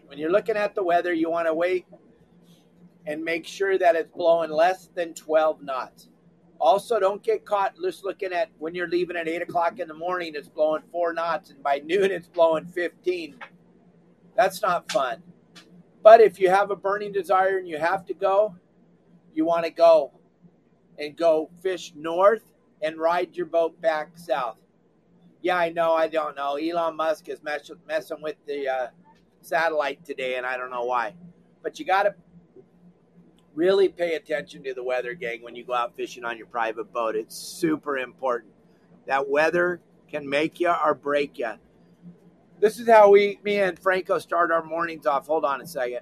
when 0.05 0.19
you're 0.19 0.31
looking 0.31 0.57
at 0.57 0.75
the 0.75 0.83
weather, 0.83 1.13
you 1.13 1.31
want 1.31 1.47
to 1.47 1.53
wait 1.53 1.85
and 3.07 3.23
make 3.23 3.47
sure 3.47 3.77
that 3.77 3.95
it's 3.95 4.11
blowing 4.11 4.51
less 4.51 4.89
than 4.93 5.13
12 5.13 5.63
knots. 5.63 6.10
Also, 6.61 6.99
don't 6.99 7.23
get 7.23 7.43
caught 7.43 7.75
just 7.81 8.05
looking 8.05 8.31
at 8.31 8.49
when 8.59 8.75
you're 8.75 8.87
leaving 8.87 9.17
at 9.17 9.27
8 9.27 9.41
o'clock 9.41 9.79
in 9.79 9.87
the 9.87 9.95
morning, 9.95 10.33
it's 10.35 10.47
blowing 10.47 10.83
4 10.91 11.11
knots, 11.11 11.49
and 11.49 11.63
by 11.63 11.79
noon, 11.85 12.11
it's 12.11 12.27
blowing 12.27 12.67
15. 12.67 13.35
That's 14.37 14.61
not 14.61 14.89
fun. 14.91 15.23
But 16.03 16.21
if 16.21 16.39
you 16.39 16.49
have 16.51 16.69
a 16.69 16.75
burning 16.75 17.11
desire 17.13 17.57
and 17.57 17.67
you 17.67 17.79
have 17.79 18.05
to 18.05 18.13
go, 18.13 18.55
you 19.33 19.43
want 19.43 19.65
to 19.65 19.71
go 19.71 20.11
and 20.99 21.17
go 21.17 21.49
fish 21.63 21.93
north 21.95 22.43
and 22.83 22.97
ride 22.97 23.35
your 23.35 23.47
boat 23.47 23.81
back 23.81 24.11
south. 24.15 24.57
Yeah, 25.41 25.57
I 25.57 25.69
know. 25.69 25.93
I 25.93 26.07
don't 26.07 26.35
know. 26.35 26.57
Elon 26.57 26.95
Musk 26.95 27.27
is 27.27 27.41
mess- 27.41 27.71
messing 27.87 28.21
with 28.21 28.35
the 28.45 28.67
uh, 28.69 28.87
satellite 29.41 30.05
today, 30.05 30.35
and 30.35 30.45
I 30.45 30.57
don't 30.57 30.69
know 30.69 30.83
why. 30.83 31.15
But 31.63 31.79
you 31.79 31.85
got 31.85 32.03
to 32.03 32.13
really 33.53 33.89
pay 33.89 34.15
attention 34.15 34.63
to 34.63 34.74
the 34.74 34.84
weather, 34.84 35.13
gang, 35.13 35.43
when 35.43 35.55
you 35.55 35.63
go 35.63 35.74
out 35.74 35.96
fishing 35.96 36.24
on 36.24 36.38
your 36.38 36.48
private 36.48 36.91
boat. 36.91 37.15
It's 37.15 37.36
super 37.36 37.98
important. 37.98 38.53
That 39.08 39.29
weather 39.29 39.81
can 40.10 40.29
make 40.29 40.60
you 40.60 40.70
or 40.70 40.93
break 40.93 41.38
you. 41.38 41.53
This 42.60 42.79
is 42.79 42.88
how 42.88 43.10
we, 43.10 43.39
me 43.43 43.60
and 43.60 43.77
Franco, 43.77 44.20
start 44.20 44.51
our 44.51 44.63
mornings 44.63 45.05
off. 45.05 45.27
Hold 45.27 45.46
on 45.46 45.62
a 45.62 45.67
second. 45.67 46.01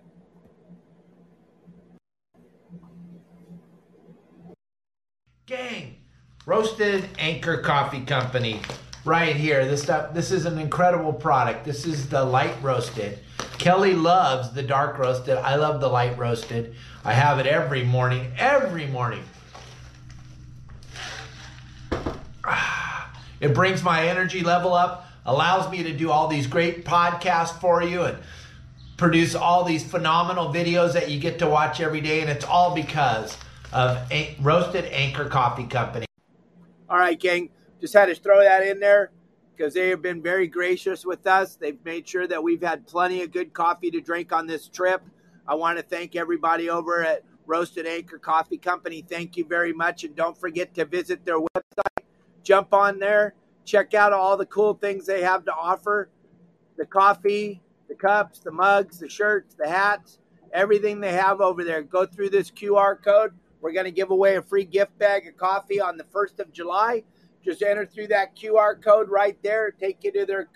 Gang, 5.46 5.96
roasted 6.46 7.10
anchor 7.18 7.58
coffee 7.58 8.02
company 8.02 8.62
right 9.06 9.36
here. 9.36 9.66
This 9.66 9.82
stuff, 9.82 10.14
this 10.14 10.32
is 10.32 10.46
an 10.46 10.60
incredible 10.60 11.14
product. 11.14 11.66
This 11.66 11.86
is 11.86 12.10
the 12.10 12.24
light 12.24 12.56
roasted. 12.62 13.20
Kelly 13.58 13.94
loves 13.94 14.52
the 14.54 14.62
dark 14.62 14.98
roasted. 14.98 15.38
I 15.38 15.56
love 15.56 15.82
the 15.82 15.88
light 15.88 16.18
roasted. 16.18 16.76
I 17.06 17.14
have 17.14 17.40
it 17.40 17.46
every 17.46 17.84
morning, 17.84 18.32
every 18.38 18.88
morning. 18.88 19.24
It 23.42 23.54
brings 23.54 23.82
my 23.82 24.06
energy 24.10 24.42
level 24.42 24.74
up, 24.74 25.08
allows 25.26 25.72
me 25.72 25.82
to 25.84 25.94
do 25.94 26.12
all 26.12 26.28
these 26.28 26.46
great 26.46 26.84
podcasts 26.84 27.58
for 27.62 27.82
you 27.82 28.02
and 28.04 28.18
produce 28.98 29.34
all 29.34 29.64
these 29.64 29.82
phenomenal 29.82 30.54
videos 30.54 30.92
that 30.92 31.10
you 31.10 31.22
get 31.22 31.40
to 31.40 31.48
watch 31.48 31.80
every 31.80 32.02
day. 32.02 32.20
And 32.20 32.30
it's 32.30 32.44
all 32.44 32.76
because 32.76 33.38
of 33.72 33.98
a- 34.12 34.36
Roasted 34.42 34.84
Anchor 34.92 35.30
Coffee 35.30 35.68
Company. 35.68 36.06
All 36.90 36.98
right, 36.98 37.18
gang. 37.18 37.50
Just 37.80 37.94
had 37.94 38.08
to 38.08 38.16
throw 38.16 38.42
that 38.42 38.68
in 38.68 38.82
there 38.82 39.12
because 39.56 39.74
they 39.74 39.88
have 39.88 40.02
been 40.02 40.22
very 40.22 40.48
gracious 40.48 41.06
with 41.06 41.26
us. 41.26 41.56
They've 41.56 41.80
made 41.86 42.10
sure 42.10 42.28
that 42.28 42.44
we've 42.44 42.62
had 42.62 42.88
plenty 42.88 43.22
of 43.22 43.32
good 43.32 43.54
coffee 43.54 43.90
to 43.92 44.02
drink 44.02 44.34
on 44.34 44.48
this 44.48 44.68
trip. 44.68 45.02
I 45.50 45.56
want 45.56 45.80
to 45.80 45.84
thank 45.84 46.16
everybody 46.16 46.70
over 46.70 47.04
at 47.04 47.24
Roasted 47.48 47.88
Anchor 47.88 48.20
Coffee 48.20 48.60
Company. 48.60 49.02
Thank 49.02 49.36
you 49.36 49.44
very 49.44 49.74
much. 49.74 50.04
And 50.04 50.16
don't 50.16 50.38
forget 50.38 50.76
to 50.76 50.86
visit 50.86 51.26
their 51.26 51.40
website. 51.40 52.04
Jump 52.44 52.72
on 52.72 53.00
there, 53.00 53.34
check 53.66 53.96
out 53.96 54.14
all 54.14 54.38
the 54.38 54.46
cool 54.46 54.76
things 54.76 55.08
they 55.08 55.24
have 55.24 55.46
to 55.46 55.52
offer 55.52 56.12
the 56.78 56.86
coffee, 56.86 57.64
the 57.88 57.96
cups, 57.96 58.40
the 58.40 58.52
mugs, 58.52 59.00
the 59.00 59.10
shirts, 59.10 59.56
the 59.56 59.68
hats, 59.68 60.20
everything 60.54 61.02
they 61.02 61.14
have 61.14 61.42
over 61.42 61.64
there. 61.64 61.82
Go 61.82 62.06
through 62.06 62.30
this 62.30 62.52
QR 62.52 63.04
code. 63.04 63.32
We're 63.60 63.74
going 63.74 63.86
to 63.86 63.92
give 63.92 64.12
away 64.12 64.36
a 64.36 64.44
free 64.44 64.66
gift 64.66 64.98
bag 65.00 65.28
of 65.28 65.36
coffee 65.36 65.82
on 65.82 65.98
the 65.98 66.06
1st 66.06 66.40
of 66.42 66.54
July. 66.54 67.04
Just 67.44 67.64
enter 67.64 67.88
through 67.88 68.08
that 68.08 68.36
QR 68.36 68.80
code 68.80 69.10
right 69.10 69.38
there, 69.42 69.72
take 69.72 70.04
you 70.04 70.12
to 70.12 70.28
their 70.28 70.48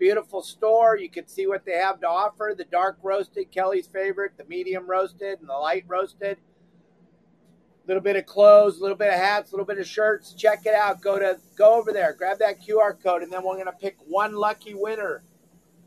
beautiful 0.00 0.42
store. 0.42 0.96
You 0.96 1.10
can 1.10 1.28
see 1.28 1.46
what 1.46 1.64
they 1.64 1.76
have 1.76 2.00
to 2.00 2.08
offer 2.08 2.54
the 2.56 2.64
dark 2.64 2.98
roasted, 3.02 3.52
Kelly's 3.52 3.86
favorite, 3.86 4.32
the 4.38 4.44
medium 4.46 4.88
roasted, 4.88 5.38
and 5.38 5.48
the 5.48 5.54
light 5.54 5.84
roasted. 5.86 6.38
A 7.84 7.86
little 7.86 8.02
bit 8.02 8.16
of 8.16 8.24
clothes, 8.24 8.78
a 8.78 8.82
little 8.82 8.96
bit 8.96 9.12
of 9.12 9.20
hats, 9.20 9.52
a 9.52 9.54
little 9.54 9.66
bit 9.66 9.78
of 9.78 9.86
shirts. 9.86 10.32
Check 10.32 10.64
it 10.64 10.74
out. 10.74 11.02
Go 11.02 11.18
to 11.18 11.38
go 11.56 11.74
over 11.74 11.92
there, 11.92 12.14
grab 12.14 12.38
that 12.38 12.60
QR 12.62 13.00
code, 13.00 13.22
and 13.22 13.30
then 13.30 13.44
we're 13.44 13.58
gonna 13.58 13.72
pick 13.72 13.96
one 14.06 14.34
lucky 14.34 14.74
winner 14.74 15.22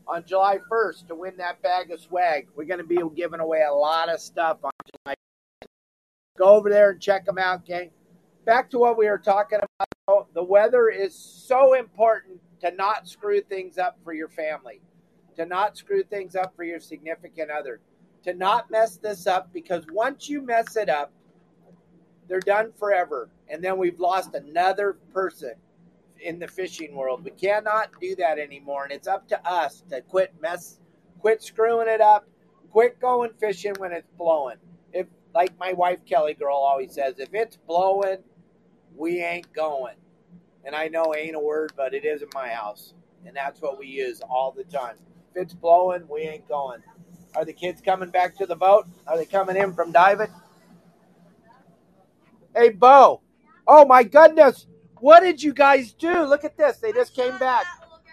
on 0.06 0.24
July 0.24 0.58
1st 0.70 1.08
to 1.08 1.14
win 1.14 1.36
that 1.38 1.60
bag 1.60 1.90
of 1.90 2.00
swag. 2.00 2.48
We're 2.54 2.64
gonna 2.66 2.84
be 2.84 2.98
giving 3.16 3.40
away 3.40 3.62
a 3.62 3.72
lot 3.72 4.08
of 4.08 4.20
stuff 4.20 4.58
on 4.62 4.70
July. 4.86 5.14
1st. 5.62 5.68
Go 6.38 6.44
over 6.44 6.70
there 6.70 6.90
and 6.90 7.00
check 7.00 7.24
them 7.24 7.38
out, 7.38 7.64
gang. 7.64 7.90
Back 8.44 8.70
to 8.70 8.78
what 8.78 8.96
we 8.96 9.08
were 9.08 9.18
talking 9.18 9.58
about. 9.58 10.32
The 10.34 10.44
weather 10.44 10.88
is 10.88 11.14
so 11.14 11.74
important 11.74 12.40
to 12.60 12.70
not 12.72 13.08
screw 13.08 13.40
things 13.40 13.78
up 13.78 13.98
for 14.04 14.12
your 14.12 14.28
family, 14.28 14.80
to 15.36 15.46
not 15.46 15.76
screw 15.76 16.02
things 16.02 16.36
up 16.36 16.54
for 16.56 16.64
your 16.64 16.80
significant 16.80 17.50
other, 17.50 17.80
to 18.24 18.34
not 18.34 18.70
mess 18.70 18.96
this 18.96 19.26
up 19.26 19.52
because 19.52 19.84
once 19.92 20.28
you 20.28 20.42
mess 20.42 20.76
it 20.76 20.88
up, 20.88 21.12
they're 22.28 22.40
done 22.40 22.72
forever. 22.78 23.28
And 23.48 23.62
then 23.62 23.76
we've 23.76 24.00
lost 24.00 24.34
another 24.34 24.96
person 25.12 25.54
in 26.20 26.38
the 26.38 26.48
fishing 26.48 26.94
world. 26.94 27.24
We 27.24 27.32
cannot 27.32 27.90
do 28.00 28.16
that 28.16 28.38
anymore. 28.38 28.84
And 28.84 28.92
it's 28.92 29.08
up 29.08 29.28
to 29.28 29.48
us 29.48 29.82
to 29.90 30.00
quit 30.00 30.32
mess 30.40 30.78
quit 31.18 31.42
screwing 31.42 31.88
it 31.88 32.02
up, 32.02 32.26
quit 32.70 33.00
going 33.00 33.30
fishing 33.40 33.72
when 33.78 33.92
it's 33.92 34.10
blowing. 34.18 34.56
If 34.92 35.06
like 35.34 35.58
my 35.58 35.72
wife 35.72 36.00
Kelly 36.06 36.34
girl 36.34 36.56
always 36.56 36.92
says, 36.92 37.18
if 37.18 37.30
it's 37.32 37.56
blowing, 37.56 38.18
we 38.94 39.22
ain't 39.22 39.50
going. 39.54 39.94
And 40.64 40.74
I 40.74 40.88
know 40.88 41.14
ain't 41.14 41.36
a 41.36 41.40
word, 41.40 41.72
but 41.76 41.94
it 41.94 42.04
is 42.04 42.22
in 42.22 42.28
my 42.34 42.48
house. 42.48 42.94
And 43.26 43.36
that's 43.36 43.60
what 43.60 43.78
we 43.78 43.86
use 43.86 44.20
all 44.28 44.52
the 44.52 44.64
time. 44.64 44.96
If 45.34 45.42
it's 45.42 45.54
blowing, 45.54 46.06
we 46.08 46.22
ain't 46.22 46.48
going. 46.48 46.80
Are 47.36 47.44
the 47.44 47.52
kids 47.52 47.80
coming 47.80 48.10
back 48.10 48.36
to 48.38 48.46
the 48.46 48.56
boat? 48.56 48.86
Are 49.06 49.16
they 49.16 49.24
coming 49.24 49.56
in 49.56 49.72
from 49.72 49.92
diving? 49.92 50.28
Hey, 52.54 52.70
Bo. 52.70 53.20
Oh, 53.66 53.84
my 53.84 54.04
goodness. 54.04 54.66
What 55.00 55.20
did 55.20 55.42
you 55.42 55.52
guys 55.52 55.92
do? 55.92 56.22
Look 56.22 56.44
at 56.44 56.56
this. 56.56 56.78
They 56.78 56.92
just 56.92 57.14
came 57.14 57.36
back. 57.38 57.66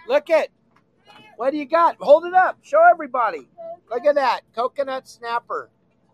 Look 0.08 0.30
at. 0.30 0.50
What 1.38 1.52
do 1.52 1.58
you 1.58 1.66
got? 1.66 1.98
Hold 2.00 2.26
it 2.26 2.34
up. 2.34 2.58
Show 2.62 2.82
everybody. 2.92 3.48
Look 3.90 4.06
at 4.06 4.16
that. 4.16 4.42
Coconut 4.56 5.08
snapper. 5.08 5.70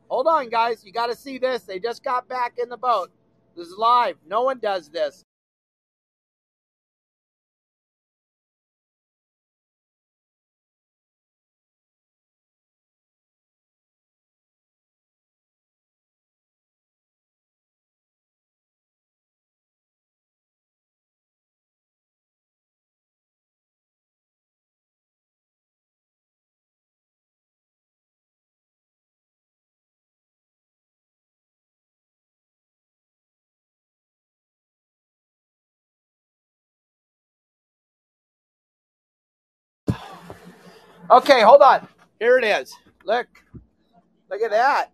Hold 0.10 0.28
on, 0.28 0.50
guys. 0.50 0.84
You 0.84 0.92
got 0.92 1.08
to 1.08 1.16
see 1.16 1.38
this. 1.38 1.64
They 1.64 1.80
just 1.80 2.04
got 2.04 2.28
back 2.28 2.58
in 2.62 2.70
the 2.70 2.78
boat. 2.78 3.12
This 3.56 3.68
is 3.68 3.78
live. 3.78 4.18
No 4.28 4.44
one 4.44 4.60
does 4.60 4.90
this. 4.90 5.26
Okay, 41.10 41.42
hold 41.42 41.62
on. 41.62 41.88
Here 42.20 42.38
it 42.38 42.44
is. 42.44 42.74
Look. 43.06 43.28
Look 44.30 44.42
at 44.42 44.52
that. 44.52 44.92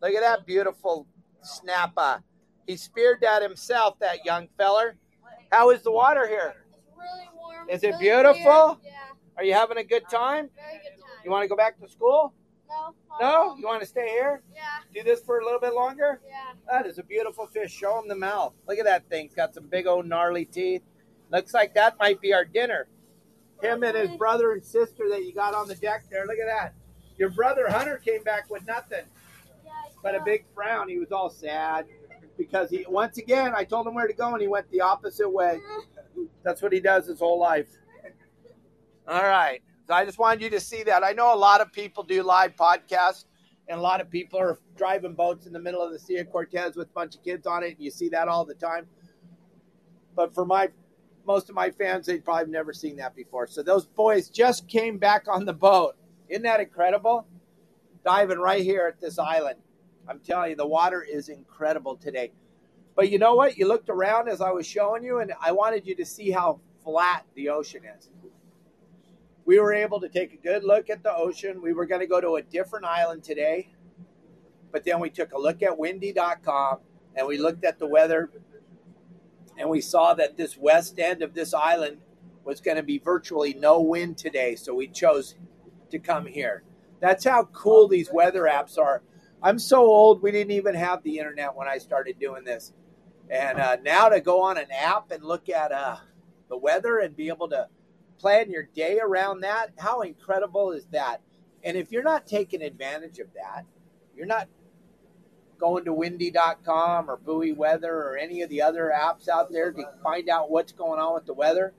Look 0.00 0.14
at 0.14 0.20
that 0.20 0.46
beautiful 0.46 1.06
snapper. 1.42 2.22
He 2.66 2.76
speared 2.76 3.18
that 3.22 3.42
himself, 3.42 3.98
that 4.00 4.24
young 4.24 4.48
feller. 4.56 4.96
How 5.50 5.70
is 5.70 5.82
the 5.82 5.90
water 5.90 6.26
here? 6.28 6.54
It's 6.72 6.96
really 6.96 7.28
warm. 7.34 7.68
Is 7.68 7.82
it 7.82 7.88
really 7.88 7.98
beautiful? 7.98 8.78
clear. 8.80 8.92
Yeah, 8.92 9.12
Are 9.36 9.44
you 9.44 9.54
having 9.54 9.78
a 9.78 9.84
good 9.84 10.08
time? 10.08 10.48
very 10.54 10.78
good 10.78 11.00
time. 11.00 11.20
You 11.24 11.30
want 11.30 11.42
to 11.44 11.48
go 11.48 11.56
back 11.56 11.80
to 11.80 11.88
school? 11.88 12.32
No. 12.68 12.94
No? 13.20 13.56
You 13.58 13.66
want 13.66 13.80
to 13.82 13.86
stay 13.86 14.08
here? 14.08 14.42
Yeah, 14.54 14.60
Do 14.94 15.02
this 15.02 15.20
for 15.22 15.40
a 15.40 15.44
little 15.44 15.60
bit 15.60 15.74
longer? 15.74 16.20
yeah. 16.26 16.52
That 16.70 16.86
is 16.86 16.98
a 16.98 17.02
beautiful 17.02 17.46
fish. 17.48 17.72
Show 17.72 17.98
him 17.98 18.08
the 18.08 18.14
mouth. 18.16 18.54
Look 18.68 18.78
at 18.78 18.84
that 18.86 19.08
thing. 19.10 19.26
It's 19.26 19.34
got 19.34 19.52
some 19.54 19.66
big 19.66 19.86
old 19.86 20.06
gnarly 20.06 20.44
teeth. 20.46 20.82
Looks 21.30 21.52
like 21.54 21.74
that 21.74 21.98
might 21.98 22.20
be 22.20 22.32
our 22.32 22.44
dinner. 22.44 22.86
Him 23.62 23.82
and 23.84 23.96
his 23.96 24.10
brother 24.16 24.52
and 24.52 24.64
sister 24.64 25.08
that 25.10 25.24
you 25.24 25.32
got 25.32 25.54
on 25.54 25.68
the 25.68 25.76
deck 25.76 26.04
there. 26.10 26.26
Look 26.26 26.38
at 26.38 26.46
that. 26.46 26.74
Your 27.16 27.30
brother 27.30 27.70
Hunter 27.70 27.98
came 28.04 28.22
back 28.24 28.50
with 28.50 28.66
nothing 28.66 29.04
but 30.02 30.14
a 30.14 30.20
big 30.20 30.44
frown. 30.54 30.88
He 30.88 30.98
was 30.98 31.12
all 31.12 31.30
sad 31.30 31.86
because 32.36 32.70
he 32.70 32.84
once 32.88 33.18
again 33.18 33.52
I 33.56 33.64
told 33.64 33.86
him 33.86 33.94
where 33.94 34.08
to 34.08 34.12
go 34.12 34.32
and 34.32 34.42
he 34.42 34.48
went 34.48 34.68
the 34.70 34.80
opposite 34.80 35.28
way. 35.28 35.60
That's 36.42 36.60
what 36.60 36.72
he 36.72 36.80
does 36.80 37.06
his 37.06 37.20
whole 37.20 37.38
life. 37.38 37.68
All 39.06 39.22
right. 39.22 39.62
So 39.86 39.94
I 39.94 40.04
just 40.04 40.18
wanted 40.18 40.42
you 40.42 40.50
to 40.50 40.60
see 40.60 40.82
that. 40.84 41.04
I 41.04 41.12
know 41.12 41.34
a 41.34 41.36
lot 41.36 41.60
of 41.60 41.72
people 41.72 42.02
do 42.02 42.22
live 42.22 42.56
podcasts 42.56 43.26
and 43.68 43.78
a 43.78 43.82
lot 43.82 44.00
of 44.00 44.10
people 44.10 44.38
are 44.38 44.58
driving 44.76 45.14
boats 45.14 45.46
in 45.46 45.52
the 45.52 45.60
middle 45.60 45.82
of 45.82 45.92
the 45.92 45.98
Sea 45.98 46.18
of 46.18 46.30
Cortez 46.30 46.76
with 46.76 46.88
a 46.88 46.92
bunch 46.92 47.14
of 47.14 47.22
kids 47.22 47.46
on 47.46 47.62
it. 47.62 47.76
And 47.76 47.80
you 47.80 47.90
see 47.90 48.08
that 48.08 48.28
all 48.28 48.44
the 48.44 48.54
time. 48.54 48.86
But 50.14 50.34
for 50.34 50.44
my 50.44 50.68
most 51.26 51.48
of 51.48 51.54
my 51.54 51.70
fans, 51.70 52.06
they've 52.06 52.24
probably 52.24 52.52
never 52.52 52.72
seen 52.72 52.96
that 52.96 53.14
before. 53.14 53.46
So 53.46 53.62
those 53.62 53.86
boys 53.86 54.28
just 54.28 54.68
came 54.68 54.98
back 54.98 55.26
on 55.28 55.44
the 55.44 55.52
boat. 55.52 55.96
Isn't 56.28 56.42
that 56.42 56.60
incredible? 56.60 57.26
Diving 58.04 58.38
right 58.38 58.62
here 58.62 58.86
at 58.86 59.00
this 59.00 59.18
island. 59.18 59.58
I'm 60.08 60.18
telling 60.20 60.50
you, 60.50 60.56
the 60.56 60.66
water 60.66 61.02
is 61.02 61.28
incredible 61.28 61.96
today. 61.96 62.32
But 62.96 63.10
you 63.10 63.18
know 63.18 63.34
what? 63.34 63.56
You 63.56 63.68
looked 63.68 63.88
around 63.88 64.28
as 64.28 64.40
I 64.40 64.50
was 64.50 64.66
showing 64.66 65.04
you, 65.04 65.20
and 65.20 65.32
I 65.40 65.52
wanted 65.52 65.86
you 65.86 65.94
to 65.96 66.04
see 66.04 66.30
how 66.30 66.60
flat 66.84 67.24
the 67.34 67.48
ocean 67.48 67.82
is. 67.98 68.10
We 69.44 69.58
were 69.58 69.72
able 69.72 70.00
to 70.00 70.08
take 70.08 70.32
a 70.32 70.36
good 70.36 70.64
look 70.64 70.90
at 70.90 71.02
the 71.02 71.14
ocean. 71.14 71.62
We 71.62 71.72
were 71.72 71.86
going 71.86 72.00
to 72.00 72.06
go 72.06 72.20
to 72.20 72.36
a 72.36 72.42
different 72.42 72.84
island 72.84 73.24
today, 73.24 73.70
but 74.70 74.84
then 74.84 75.00
we 75.00 75.10
took 75.10 75.32
a 75.32 75.38
look 75.38 75.62
at 75.62 75.76
windy.com 75.76 76.78
and 77.16 77.26
we 77.26 77.38
looked 77.38 77.64
at 77.64 77.78
the 77.78 77.86
weather 77.86 78.30
and 79.62 79.70
we 79.70 79.80
saw 79.80 80.12
that 80.12 80.36
this 80.36 80.58
west 80.58 80.98
end 80.98 81.22
of 81.22 81.34
this 81.34 81.54
island 81.54 81.98
was 82.44 82.60
going 82.60 82.78
to 82.78 82.82
be 82.82 82.98
virtually 82.98 83.54
no 83.54 83.80
wind 83.80 84.18
today. 84.18 84.56
So 84.56 84.74
we 84.74 84.88
chose 84.88 85.36
to 85.92 86.00
come 86.00 86.26
here. 86.26 86.64
That's 86.98 87.24
how 87.24 87.44
cool 87.44 87.86
these 87.86 88.10
weather 88.12 88.42
apps 88.42 88.76
are. 88.76 89.04
I'm 89.40 89.60
so 89.60 89.82
old, 89.84 90.20
we 90.20 90.32
didn't 90.32 90.50
even 90.50 90.74
have 90.74 91.04
the 91.04 91.16
internet 91.18 91.54
when 91.54 91.68
I 91.68 91.78
started 91.78 92.18
doing 92.18 92.42
this. 92.42 92.72
And 93.30 93.60
uh, 93.60 93.76
now 93.84 94.08
to 94.08 94.20
go 94.20 94.42
on 94.42 94.58
an 94.58 94.72
app 94.72 95.12
and 95.12 95.22
look 95.22 95.48
at 95.48 95.70
uh, 95.70 95.98
the 96.48 96.58
weather 96.58 96.98
and 96.98 97.14
be 97.14 97.28
able 97.28 97.48
to 97.50 97.68
plan 98.18 98.50
your 98.50 98.64
day 98.74 98.98
around 98.98 99.42
that, 99.42 99.70
how 99.78 100.00
incredible 100.00 100.72
is 100.72 100.86
that? 100.90 101.18
And 101.62 101.76
if 101.76 101.92
you're 101.92 102.02
not 102.02 102.26
taking 102.26 102.62
advantage 102.62 103.20
of 103.20 103.28
that, 103.34 103.64
you're 104.16 104.26
not 104.26 104.48
going 105.62 105.84
to 105.84 105.92
windy.com 105.92 107.08
or 107.08 107.16
buoy 107.16 107.52
weather 107.52 107.94
or 107.94 108.16
any 108.16 108.42
of 108.42 108.50
the 108.50 108.60
other 108.60 108.92
apps 108.92 109.28
out 109.28 109.52
there 109.52 109.70
to 109.70 109.84
find 110.02 110.28
out 110.28 110.50
what's 110.50 110.72
going 110.72 110.98
on 110.98 111.14
with 111.14 111.24
the 111.24 111.32
weather 111.32 111.72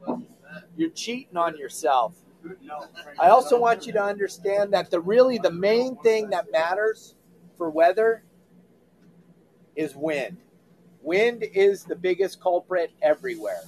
you're 0.78 0.90
cheating 0.90 1.36
on 1.36 1.58
yourself. 1.58 2.16
I 3.20 3.28
also 3.28 3.60
want 3.60 3.86
you 3.86 3.94
to 3.94 4.02
understand 4.02 4.72
that 4.74 4.90
the 4.90 5.02
really 5.02 5.38
the 5.38 5.52
main 5.52 5.98
thing 5.98 6.30
that 6.30 6.50
matters 6.52 7.16
for 7.58 7.70
weather 7.70 8.24
is 9.76 9.96
wind. 9.96 10.38
Wind 11.02 11.44
is 11.54 11.84
the 11.84 11.96
biggest 11.96 12.42
culprit 12.42 12.92
everywhere. 13.02 13.64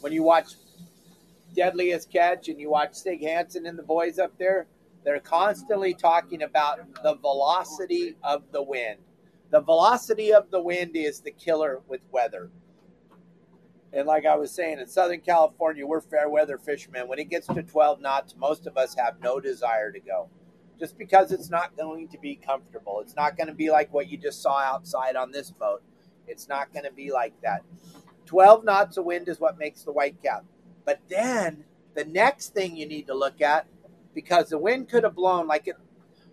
When 0.00 0.12
you 0.12 0.22
watch 0.22 0.54
deadliest 1.56 2.12
catch 2.12 2.48
and 2.48 2.60
you 2.60 2.70
watch 2.70 2.94
Sig 2.94 3.22
Hansen 3.22 3.66
and 3.66 3.76
the 3.76 3.82
boys 3.82 4.20
up 4.20 4.36
there 4.38 4.68
they're 5.02 5.18
constantly 5.18 5.94
talking 5.94 6.42
about 6.42 6.78
the 7.02 7.14
velocity 7.14 8.16
of 8.22 8.42
the 8.52 8.62
wind 8.62 8.98
the 9.50 9.60
velocity 9.60 10.32
of 10.32 10.50
the 10.50 10.60
wind 10.60 10.92
is 10.94 11.20
the 11.20 11.30
killer 11.30 11.80
with 11.88 12.00
weather. 12.10 12.50
And 13.92 14.06
like 14.06 14.24
I 14.24 14.36
was 14.36 14.52
saying, 14.52 14.78
in 14.78 14.86
Southern 14.86 15.20
California, 15.20 15.84
we're 15.84 16.00
fair 16.00 16.28
weather 16.28 16.58
fishermen. 16.58 17.08
When 17.08 17.18
it 17.18 17.28
gets 17.28 17.48
to 17.48 17.62
12 17.62 18.00
knots, 18.00 18.36
most 18.36 18.66
of 18.66 18.76
us 18.76 18.94
have 18.94 19.20
no 19.20 19.40
desire 19.40 19.90
to 19.90 19.98
go 19.98 20.28
just 20.80 20.96
because 20.96 21.30
it's 21.30 21.50
not 21.50 21.76
going 21.76 22.08
to 22.08 22.18
be 22.18 22.34
comfortable. 22.34 23.00
It's 23.00 23.14
not 23.14 23.36
going 23.36 23.48
to 23.48 23.54
be 23.54 23.70
like 23.70 23.92
what 23.92 24.08
you 24.08 24.16
just 24.16 24.40
saw 24.40 24.58
outside 24.58 25.14
on 25.14 25.30
this 25.30 25.50
boat. 25.50 25.82
It's 26.26 26.48
not 26.48 26.72
going 26.72 26.86
to 26.86 26.92
be 26.92 27.12
like 27.12 27.34
that. 27.42 27.62
12 28.24 28.64
knots 28.64 28.96
of 28.96 29.04
wind 29.04 29.28
is 29.28 29.38
what 29.38 29.58
makes 29.58 29.82
the 29.82 29.92
white 29.92 30.20
cap. 30.22 30.44
But 30.86 31.00
then 31.08 31.64
the 31.94 32.04
next 32.04 32.54
thing 32.54 32.76
you 32.76 32.86
need 32.86 33.06
to 33.08 33.14
look 33.14 33.42
at, 33.42 33.66
because 34.14 34.48
the 34.48 34.58
wind 34.58 34.88
could 34.88 35.04
have 35.04 35.14
blown 35.14 35.46
like 35.46 35.68
it 35.68 35.76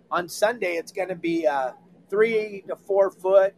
on 0.10 0.30
Sunday, 0.30 0.76
it's 0.76 0.94
going 0.94 1.10
to 1.10 1.16
be 1.16 1.46
uh, 1.46 1.72
three 2.10 2.64
to 2.68 2.76
four 2.76 3.12
foot 3.12 3.54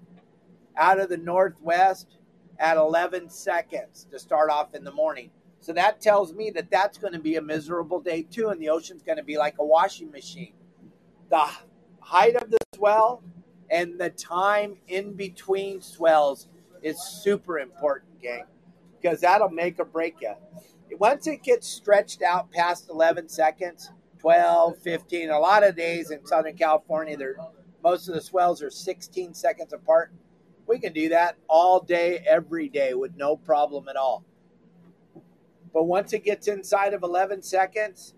out 0.77 0.99
of 0.99 1.09
the 1.09 1.17
northwest 1.17 2.17
at 2.57 2.77
11 2.77 3.29
seconds 3.29 4.07
to 4.11 4.19
start 4.19 4.49
off 4.49 4.75
in 4.75 4.83
the 4.83 4.91
morning. 4.91 5.31
So 5.61 5.73
that 5.73 6.01
tells 6.01 6.33
me 6.33 6.51
that 6.51 6.71
that's 6.71 6.97
going 6.97 7.13
to 7.13 7.19
be 7.19 7.35
a 7.35 7.41
miserable 7.41 7.99
day 7.99 8.23
too, 8.23 8.49
and 8.49 8.61
the 8.61 8.69
ocean's 8.69 9.03
going 9.03 9.17
to 9.17 9.23
be 9.23 9.37
like 9.37 9.55
a 9.59 9.65
washing 9.65 10.11
machine. 10.11 10.53
The 11.29 11.45
height 11.99 12.35
of 12.35 12.49
the 12.49 12.57
swell 12.75 13.23
and 13.69 13.99
the 13.99 14.09
time 14.09 14.77
in 14.87 15.13
between 15.13 15.81
swells 15.81 16.47
is 16.81 17.01
super 17.01 17.59
important, 17.59 18.21
gang, 18.21 18.45
because 18.99 19.21
that'll 19.21 19.49
make 19.49 19.79
or 19.79 19.85
break 19.85 20.15
you. 20.21 20.33
Once 20.97 21.27
it 21.27 21.43
gets 21.43 21.67
stretched 21.67 22.21
out 22.21 22.51
past 22.51 22.89
11 22.89 23.29
seconds, 23.29 23.91
12, 24.19 24.77
15, 24.77 25.29
a 25.29 25.39
lot 25.39 25.63
of 25.63 25.75
days 25.75 26.09
in 26.09 26.25
Southern 26.25 26.55
California, 26.55 27.15
they're 27.15 27.37
most 27.83 28.07
of 28.07 28.15
the 28.15 28.21
swells 28.21 28.61
are 28.61 28.69
16 28.69 29.33
seconds 29.33 29.73
apart. 29.73 30.11
We 30.67 30.79
can 30.79 30.93
do 30.93 31.09
that 31.09 31.35
all 31.47 31.79
day, 31.79 32.23
every 32.27 32.69
day 32.69 32.93
with 32.93 33.15
no 33.15 33.35
problem 33.35 33.87
at 33.87 33.95
all. 33.95 34.23
But 35.73 35.83
once 35.83 36.13
it 36.13 36.23
gets 36.23 36.47
inside 36.47 36.93
of 36.93 37.03
11 37.03 37.41
seconds, 37.41 38.13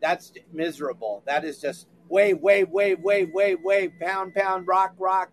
that's 0.00 0.32
miserable. 0.52 1.22
That 1.26 1.44
is 1.44 1.60
just 1.60 1.86
wave, 2.08 2.38
wave, 2.40 2.68
wave, 2.70 3.00
wave, 3.00 3.30
wave, 3.32 3.58
wave, 3.62 3.92
pound, 4.00 4.34
pound, 4.34 4.66
rock, 4.66 4.94
rock, 4.98 5.32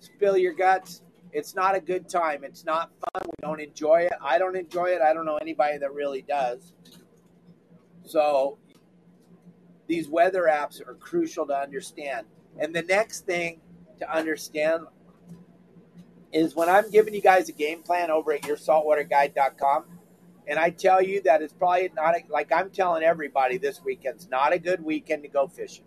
spill 0.00 0.36
your 0.36 0.54
guts. 0.54 1.02
It's 1.32 1.54
not 1.54 1.74
a 1.74 1.80
good 1.80 2.08
time. 2.08 2.44
It's 2.44 2.64
not 2.64 2.90
fun. 3.12 3.26
We 3.26 3.46
don't 3.46 3.60
enjoy 3.60 4.02
it. 4.02 4.12
I 4.22 4.38
don't 4.38 4.56
enjoy 4.56 4.86
it. 4.86 5.00
I 5.00 5.12
don't 5.12 5.26
know 5.26 5.36
anybody 5.36 5.78
that 5.78 5.92
really 5.92 6.22
does. 6.22 6.72
So 8.04 8.58
these 9.86 10.08
weather 10.08 10.44
apps 10.44 10.80
are 10.86 10.94
crucial 10.94 11.46
to 11.46 11.54
understand. 11.54 12.26
And 12.58 12.74
the 12.74 12.82
next 12.82 13.26
thing 13.26 13.60
to 13.98 14.12
understand 14.12 14.84
is 16.32 16.54
when 16.54 16.68
I'm 16.68 16.90
giving 16.90 17.14
you 17.14 17.22
guys 17.22 17.48
a 17.48 17.52
game 17.52 17.82
plan 17.82 18.10
over 18.10 18.32
at 18.32 18.42
yoursaltwaterguide.com, 18.42 19.84
and 20.46 20.58
I 20.58 20.70
tell 20.70 21.00
you 21.00 21.22
that 21.22 21.42
it's 21.42 21.52
probably 21.52 21.90
not 21.94 22.16
a, 22.16 22.20
like 22.28 22.52
I'm 22.52 22.70
telling 22.70 23.02
everybody 23.02 23.56
this 23.56 23.82
weekend's 23.82 24.28
not 24.28 24.52
a 24.52 24.58
good 24.58 24.84
weekend 24.84 25.22
to 25.22 25.28
go 25.28 25.46
fishing. 25.46 25.84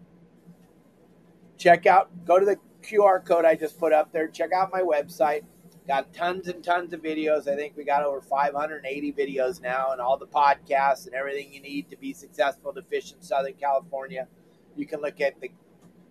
Check 1.57 1.85
out, 1.85 2.09
go 2.25 2.39
to 2.39 2.45
the 2.45 2.57
QR 2.81 3.23
code 3.23 3.45
I 3.45 3.55
just 3.55 3.77
put 3.77 3.93
up 3.93 4.11
there. 4.11 4.27
Check 4.27 4.53
out 4.53 4.71
my 4.71 4.81
website. 4.81 5.43
Got 5.87 6.13
tons 6.13 6.47
and 6.47 6.63
tons 6.63 6.93
of 6.93 7.01
videos. 7.01 7.47
I 7.47 7.55
think 7.55 7.77
we 7.77 7.83
got 7.83 8.03
over 8.03 8.21
580 8.21 9.13
videos 9.13 9.61
now, 9.61 9.91
and 9.91 10.01
all 10.01 10.17
the 10.17 10.27
podcasts 10.27 11.05
and 11.05 11.15
everything 11.15 11.53
you 11.53 11.61
need 11.61 11.89
to 11.89 11.97
be 11.97 12.13
successful 12.13 12.73
to 12.73 12.81
fish 12.81 13.13
in 13.13 13.21
Southern 13.21 13.53
California. 13.53 14.27
You 14.75 14.85
can 14.85 15.01
look 15.01 15.21
at 15.21 15.39
the 15.39 15.49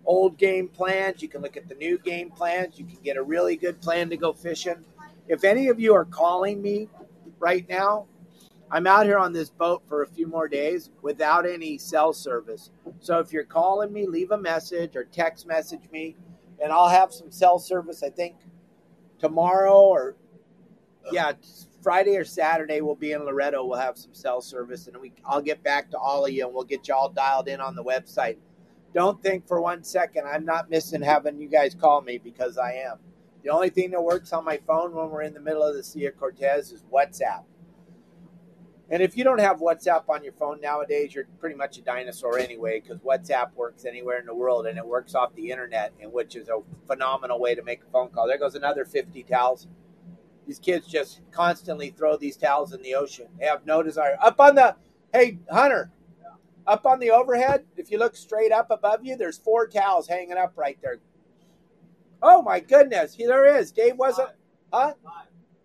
old 0.07 0.39
game 0.39 0.69
plans. 0.69 1.21
You 1.23 1.29
can 1.29 1.43
look 1.43 1.57
at 1.57 1.69
the 1.69 1.75
new 1.75 1.99
game 1.99 2.31
plans. 2.31 2.79
You 2.79 2.85
can 2.85 2.99
get 3.03 3.17
a 3.17 3.23
really 3.23 3.57
good 3.57 3.81
plan 3.81 4.09
to 4.11 4.17
go 4.17 4.33
fishing. 4.33 4.85
If 5.29 5.45
any 5.45 5.69
of 5.69 5.81
you 5.81 5.95
are 5.95 6.05
calling 6.05 6.63
me 6.63 6.89
right 7.39 7.69
now, 7.69 8.07
I'm 8.71 8.87
out 8.87 9.07
here 9.07 9.19
on 9.19 9.33
this 9.33 9.51
boat 9.51 9.83
for 9.89 10.03
a 10.03 10.07
few 10.07 10.27
more 10.27 10.49
days 10.49 10.91
without 11.03 11.47
any 11.47 11.79
cell 11.79 12.13
service. 12.13 12.71
So 13.01 13.19
if 13.19 13.33
you're 13.33 13.45
calling 13.45 13.93
me, 13.93 14.07
leave 14.07 14.33
a 14.33 14.39
message 14.39 14.97
or 14.97 15.05
text 15.05 15.47
message 15.47 15.83
me, 15.93 16.17
and 16.63 16.73
I'll 16.73 16.89
have 16.89 17.13
some 17.13 17.31
cell 17.31 17.59
service. 17.59 18.03
I 18.03 18.11
think 18.11 18.35
tomorrow 19.21 19.79
or 19.79 20.17
yeah, 21.13 21.33
Friday 21.83 22.17
or 22.17 22.25
Saturday 22.25 22.81
we'll 22.81 22.97
be 22.97 23.13
in 23.13 23.25
Loreto. 23.25 23.65
We'll 23.65 23.79
have 23.79 23.97
some 23.97 24.13
cell 24.13 24.41
service, 24.41 24.89
and 24.89 24.97
we 24.97 25.13
I'll 25.25 25.41
get 25.41 25.63
back 25.63 25.91
to 25.93 25.99
all 25.99 26.27
of 26.27 26.33
you, 26.33 26.45
and 26.45 26.53
we'll 26.53 26.65
get 26.65 26.89
you 26.89 26.95
all 26.95 27.09
dialed 27.09 27.47
in 27.47 27.61
on 27.61 27.77
the 27.77 27.85
website. 27.85 28.37
Don't 28.95 29.23
think 29.23 29.47
for 29.47 29.61
one 29.61 29.85
second 29.85 30.27
I'm 30.27 30.45
not 30.45 30.71
missing 30.71 31.03
having 31.03 31.39
you 31.39 31.49
guys 31.49 31.75
call 31.75 32.01
me 32.01 32.19
because 32.19 32.57
I 32.59 32.73
am. 32.73 32.99
The 33.43 33.51
only 33.51 33.71
thing 33.71 33.91
that 33.93 34.03
works 34.03 34.33
on 34.33 34.45
my 34.45 34.59
phone 34.67 34.95
when 34.95 35.11
we're 35.11 35.23
in 35.23 35.35
the 35.35 35.41
middle 35.41 35.63
of 35.63 35.77
the 35.77 35.83
Sea 35.83 36.07
of 36.07 36.17
Cortez 36.17 36.73
is 36.73 36.83
WhatsApp. 36.93 37.45
And 38.89 39.03
if 39.03 39.17
you 39.17 39.25
don't 39.25 39.41
have 39.41 39.59
WhatsApp 39.59 40.09
on 40.09 40.23
your 40.23 40.33
phone 40.33 40.61
nowadays, 40.61 41.15
you're 41.15 41.27
pretty 41.41 41.57
much 41.57 41.77
a 41.77 41.83
dinosaur 41.83 42.39
anyway, 42.39 42.81
because 42.81 42.99
WhatsApp 42.99 43.53
works 43.55 43.85
anywhere 43.85 44.21
in 44.21 44.27
the 44.27 44.35
world 44.35 44.67
and 44.67 44.79
it 44.79 44.87
works 44.87 45.15
off 45.15 45.35
the 45.35 45.51
internet, 45.51 45.93
and 46.01 46.13
which 46.13 46.37
is 46.37 46.49
a 46.49 46.61
phenomenal 46.87 47.41
way 47.41 47.55
to 47.55 47.63
make 47.63 47.83
a 47.83 47.91
phone 47.91 48.11
call. 48.11 48.29
There 48.29 48.39
goes 48.39 48.55
another 48.55 48.85
50 48.85 49.25
towels. 49.25 49.67
These 50.47 50.61
kids 50.61 50.87
just 50.87 51.21
constantly 51.33 51.91
throw 51.91 52.17
these 52.17 52.37
towels 52.37 52.73
in 52.73 52.83
the 52.83 52.95
ocean. 52.95 53.27
They 53.41 53.47
have 53.47 53.67
no 53.67 53.83
desire. 53.83 54.17
Up 54.23 54.39
on 54.39 54.55
the, 54.55 54.77
hey, 55.13 55.39
Hunter, 55.51 55.91
up 56.67 56.87
on 56.87 56.99
the 56.99 57.11
overhead, 57.11 57.65
if 57.77 57.91
you 57.91 57.99
look 57.99 58.17
straight 58.17 58.53
up 58.53 58.71
above 58.71 59.05
you, 59.05 59.17
there's 59.17 59.39
four 59.39 59.67
towels 59.67 60.09
hanging 60.09 60.37
up 60.37 60.53
right 60.57 60.79
there. 60.83 60.99
Oh 62.23 62.43
my 62.43 62.61
goodness, 62.61 63.17
there 63.17 63.59
is. 63.59 63.71
Dave 63.73 63.97
wasn't, 63.97 64.31
huh? 64.73 64.95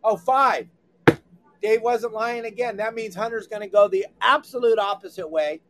Oh, 0.03 0.17
five. 0.17 0.67
Dave 1.61 1.81
wasn't 1.81 2.13
lying 2.13 2.45
again. 2.45 2.77
That 2.77 2.93
means 2.95 3.15
Hunter's 3.15 3.47
going 3.47 3.61
to 3.61 3.67
go 3.67 3.87
the 3.87 4.07
absolute 4.19 4.79
opposite 4.79 5.29
way 5.29 5.61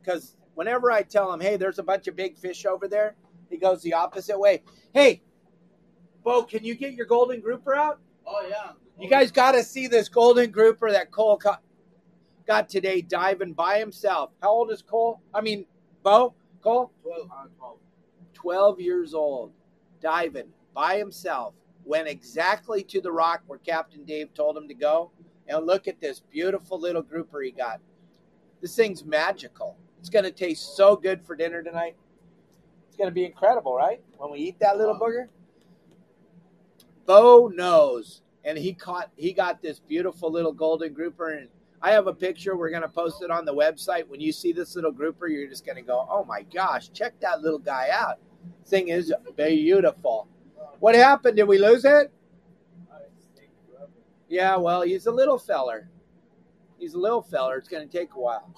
because 0.00 0.36
whenever 0.54 0.90
I 0.90 1.02
tell 1.02 1.32
him, 1.32 1.40
hey, 1.40 1.56
there's 1.56 1.78
a 1.78 1.82
bunch 1.82 2.06
of 2.06 2.16
big 2.16 2.36
fish 2.36 2.64
over 2.66 2.88
there, 2.88 3.16
he 3.50 3.56
goes 3.56 3.82
the 3.82 3.94
opposite 3.94 4.38
way. 4.38 4.62
Hey, 4.92 5.22
Bo, 6.22 6.44
can 6.44 6.64
you 6.64 6.74
get 6.74 6.94
your 6.94 7.06
golden 7.06 7.40
grouper 7.40 7.74
out? 7.74 8.00
Oh 8.26 8.46
yeah. 8.48 8.72
You 8.98 9.10
guys 9.10 9.30
got 9.30 9.52
to 9.52 9.64
see 9.64 9.88
this 9.88 10.08
golden 10.08 10.50
grouper 10.50 10.90
that 10.90 11.10
Cole 11.10 11.36
caught 11.36 11.62
got 12.46 12.68
today 12.68 13.00
diving 13.00 13.52
by 13.52 13.78
himself. 13.78 14.30
How 14.40 14.50
old 14.50 14.70
is 14.70 14.82
Cole? 14.82 15.20
I 15.32 15.40
mean, 15.40 15.66
Bo? 16.02 16.34
Cole? 16.60 16.92
12. 17.02 17.30
Uh, 17.30 17.46
12. 17.58 17.78
12 18.34 18.80
years 18.80 19.14
old, 19.14 19.52
diving 20.00 20.48
by 20.74 20.98
himself. 20.98 21.54
Went 21.84 22.08
exactly 22.08 22.82
to 22.84 23.00
the 23.00 23.12
rock 23.12 23.42
where 23.46 23.58
Captain 23.58 24.04
Dave 24.04 24.32
told 24.34 24.56
him 24.56 24.68
to 24.68 24.74
go. 24.74 25.10
And 25.46 25.66
look 25.66 25.88
at 25.88 26.00
this 26.00 26.20
beautiful 26.20 26.80
little 26.80 27.02
grouper 27.02 27.42
he 27.42 27.50
got. 27.50 27.80
This 28.62 28.74
thing's 28.74 29.04
magical. 29.04 29.76
It's 29.98 30.08
going 30.08 30.24
to 30.24 30.30
taste 30.30 30.76
so 30.76 30.96
good 30.96 31.22
for 31.22 31.36
dinner 31.36 31.62
tonight. 31.62 31.96
It's 32.88 32.96
going 32.96 33.10
to 33.10 33.14
be 33.14 33.24
incredible, 33.24 33.74
right? 33.74 34.00
When 34.16 34.30
we 34.30 34.38
eat 34.38 34.58
that 34.60 34.78
little 34.78 34.98
booger. 34.98 35.28
Bo 37.06 37.48
knows, 37.48 38.22
and 38.44 38.56
he 38.56 38.72
caught. 38.72 39.10
He 39.16 39.32
got 39.32 39.60
this 39.60 39.78
beautiful 39.78 40.30
little 40.30 40.52
golden 40.52 40.94
grouper, 40.94 41.30
and 41.30 41.48
I 41.82 41.92
have 41.92 42.06
a 42.06 42.14
picture. 42.14 42.56
We're 42.56 42.70
going 42.70 42.82
to 42.82 42.88
post 42.88 43.22
it 43.22 43.30
on 43.30 43.44
the 43.44 43.54
website. 43.54 44.08
When 44.08 44.20
you 44.20 44.32
see 44.32 44.52
this 44.52 44.74
little 44.74 44.92
grouper, 44.92 45.28
you're 45.28 45.48
just 45.48 45.66
going 45.66 45.76
to 45.76 45.82
go, 45.82 46.06
"Oh 46.10 46.24
my 46.24 46.42
gosh, 46.42 46.90
check 46.92 47.18
that 47.20 47.42
little 47.42 47.58
guy 47.58 47.90
out! 47.92 48.18
Thing 48.66 48.88
is 48.88 49.12
beautiful." 49.36 50.28
What 50.80 50.94
happened? 50.94 51.36
Did 51.36 51.44
we 51.44 51.58
lose 51.58 51.84
it? 51.84 52.12
Yeah, 54.28 54.56
well, 54.56 54.82
he's 54.82 55.06
a 55.06 55.12
little 55.12 55.38
feller. 55.38 55.88
He's 56.78 56.94
a 56.94 56.98
little 56.98 57.22
feller. 57.22 57.56
It's 57.56 57.68
going 57.68 57.88
to 57.88 57.98
take 57.98 58.14
a 58.14 58.18
while. 58.18 58.52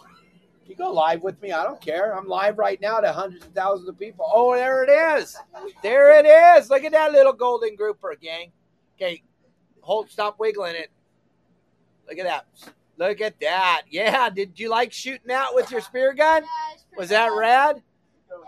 You 0.66 0.74
go 0.74 0.90
live 0.90 1.22
with 1.22 1.40
me. 1.42 1.52
I 1.52 1.62
don't 1.62 1.81
care. 1.81 2.16
I'm 2.16 2.26
live 2.26 2.59
right 2.59 2.81
now 2.81 2.98
to 2.98 3.12
hundreds 3.12 3.44
of 3.44 3.52
thousands 3.52 3.88
of 3.88 3.98
people. 3.98 4.29
Oh, 4.29 4.55
there 4.55 4.83
it 4.83 4.90
is. 5.20 5.37
There 5.83 6.18
it 6.18 6.26
is. 6.26 6.70
Look 6.70 6.83
at 6.83 6.92
that 6.92 7.12
little 7.12 7.33
golden 7.33 7.76
grouper, 7.76 8.16
gang. 8.20 8.50
Okay, 8.96 9.22
hold, 9.81 10.11
stop 10.11 10.40
wiggling 10.40 10.74
it. 10.74 10.90
Look 12.09 12.18
at 12.18 12.24
that. 12.24 12.46
Look 12.98 13.20
at 13.20 13.38
that. 13.40 13.82
Yeah. 13.90 14.30
Did 14.30 14.59
you 14.59 14.68
like 14.70 14.92
shooting 14.92 15.30
out 15.30 15.54
with 15.54 15.70
your 15.70 15.80
spear 15.80 16.14
gun? 16.14 16.42
Yeah, 16.42 16.74
it's 16.74 16.85
pretty 16.85 16.98
Was 17.00 17.09
that 17.11 17.28
fun. 17.30 17.38
rad? 17.38 17.82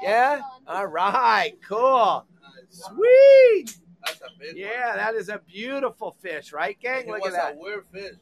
Yeah. 0.02 0.40
All 0.66 0.86
right. 0.86 1.52
Cool. 1.66 2.24
Sweet. 2.70 3.78
That's 4.06 4.20
a 4.20 4.38
big 4.38 4.56
Yeah, 4.56 4.96
that 4.96 5.14
is 5.14 5.28
a 5.28 5.40
beautiful 5.46 6.16
fish, 6.20 6.52
right, 6.52 6.78
gang? 6.80 7.08
Look 7.08 7.26
at 7.26 7.32
that. 7.32 7.54
a 7.54 7.58
weird 7.58 7.84
fish. 7.92 8.14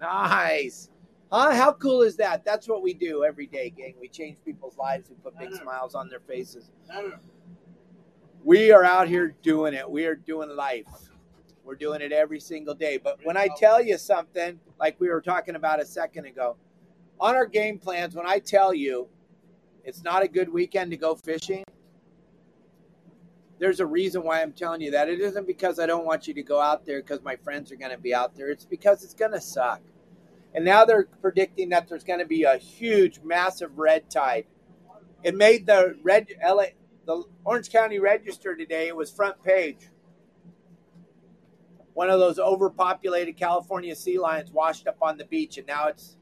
Nice. 0.00 0.90
Huh? 1.32 1.52
How 1.54 1.72
cool 1.72 2.02
is 2.02 2.16
that? 2.16 2.44
That's 2.44 2.68
what 2.68 2.82
we 2.82 2.94
do 2.94 3.24
every 3.24 3.46
day, 3.46 3.70
gang. 3.70 3.94
We 4.00 4.08
change 4.08 4.36
people's 4.44 4.76
lives. 4.76 5.08
We 5.10 5.16
put 5.16 5.38
big 5.38 5.52
smiles 5.54 5.94
on 5.94 6.08
their 6.08 6.20
faces. 6.20 6.70
I 6.92 7.00
don't 7.00 7.10
know. 7.10 7.16
We 8.44 8.70
are 8.72 8.84
out 8.84 9.08
here 9.08 9.34
doing 9.42 9.74
it. 9.74 9.90
We 9.90 10.04
are 10.06 10.14
doing 10.14 10.50
life. 10.50 10.86
We're 11.64 11.76
doing 11.76 12.02
it 12.02 12.12
every 12.12 12.40
single 12.40 12.74
day. 12.74 12.98
But 13.02 13.20
when 13.24 13.36
I 13.36 13.48
tell 13.56 13.82
you 13.82 13.96
something, 13.96 14.60
like 14.78 15.00
we 15.00 15.08
were 15.08 15.22
talking 15.22 15.54
about 15.56 15.80
a 15.80 15.86
second 15.86 16.26
ago, 16.26 16.56
on 17.18 17.34
our 17.34 17.46
game 17.46 17.78
plans, 17.78 18.14
when 18.14 18.26
I 18.26 18.38
tell 18.38 18.74
you 18.74 19.08
it's 19.84 20.02
not 20.02 20.22
a 20.22 20.28
good 20.28 20.52
weekend 20.52 20.90
to 20.90 20.96
go 20.96 21.14
fishing, 21.14 21.64
there's 23.58 23.80
a 23.80 23.86
reason 23.86 24.22
why 24.22 24.42
I'm 24.42 24.52
telling 24.52 24.82
you 24.82 24.90
that. 24.90 25.08
It 25.08 25.20
isn't 25.20 25.46
because 25.46 25.78
I 25.78 25.86
don't 25.86 26.04
want 26.04 26.28
you 26.28 26.34
to 26.34 26.42
go 26.42 26.60
out 26.60 26.84
there 26.84 27.00
because 27.00 27.22
my 27.22 27.36
friends 27.36 27.72
are 27.72 27.76
going 27.76 27.92
to 27.92 27.98
be 27.98 28.14
out 28.14 28.34
there. 28.34 28.50
It's 28.50 28.66
because 28.66 29.02
it's 29.04 29.14
going 29.14 29.32
to 29.32 29.40
suck. 29.40 29.80
And 30.54 30.64
now 30.64 30.84
they're 30.84 31.08
predicting 31.22 31.70
that 31.70 31.88
there's 31.88 32.04
going 32.04 32.18
to 32.18 32.26
be 32.26 32.42
a 32.42 32.58
huge, 32.58 33.20
massive 33.24 33.78
red 33.78 34.10
tide. 34.10 34.46
It 35.22 35.34
made 35.34 35.66
the 35.66 35.96
red 36.02 36.28
LA, 36.46 36.66
the 37.06 37.24
Orange 37.44 37.70
County 37.70 37.98
Register 37.98 38.54
today. 38.54 38.88
It 38.88 38.96
was 38.96 39.10
front 39.10 39.42
page. 39.42 39.88
One 41.94 42.10
of 42.10 42.18
those 42.18 42.40
overpopulated 42.40 43.36
California 43.36 43.94
sea 43.94 44.18
lions 44.18 44.50
washed 44.50 44.88
up 44.88 44.98
on 45.00 45.16
the 45.16 45.24
beach, 45.24 45.58
and 45.58 45.66
now 45.66 45.86
it's 45.86 46.16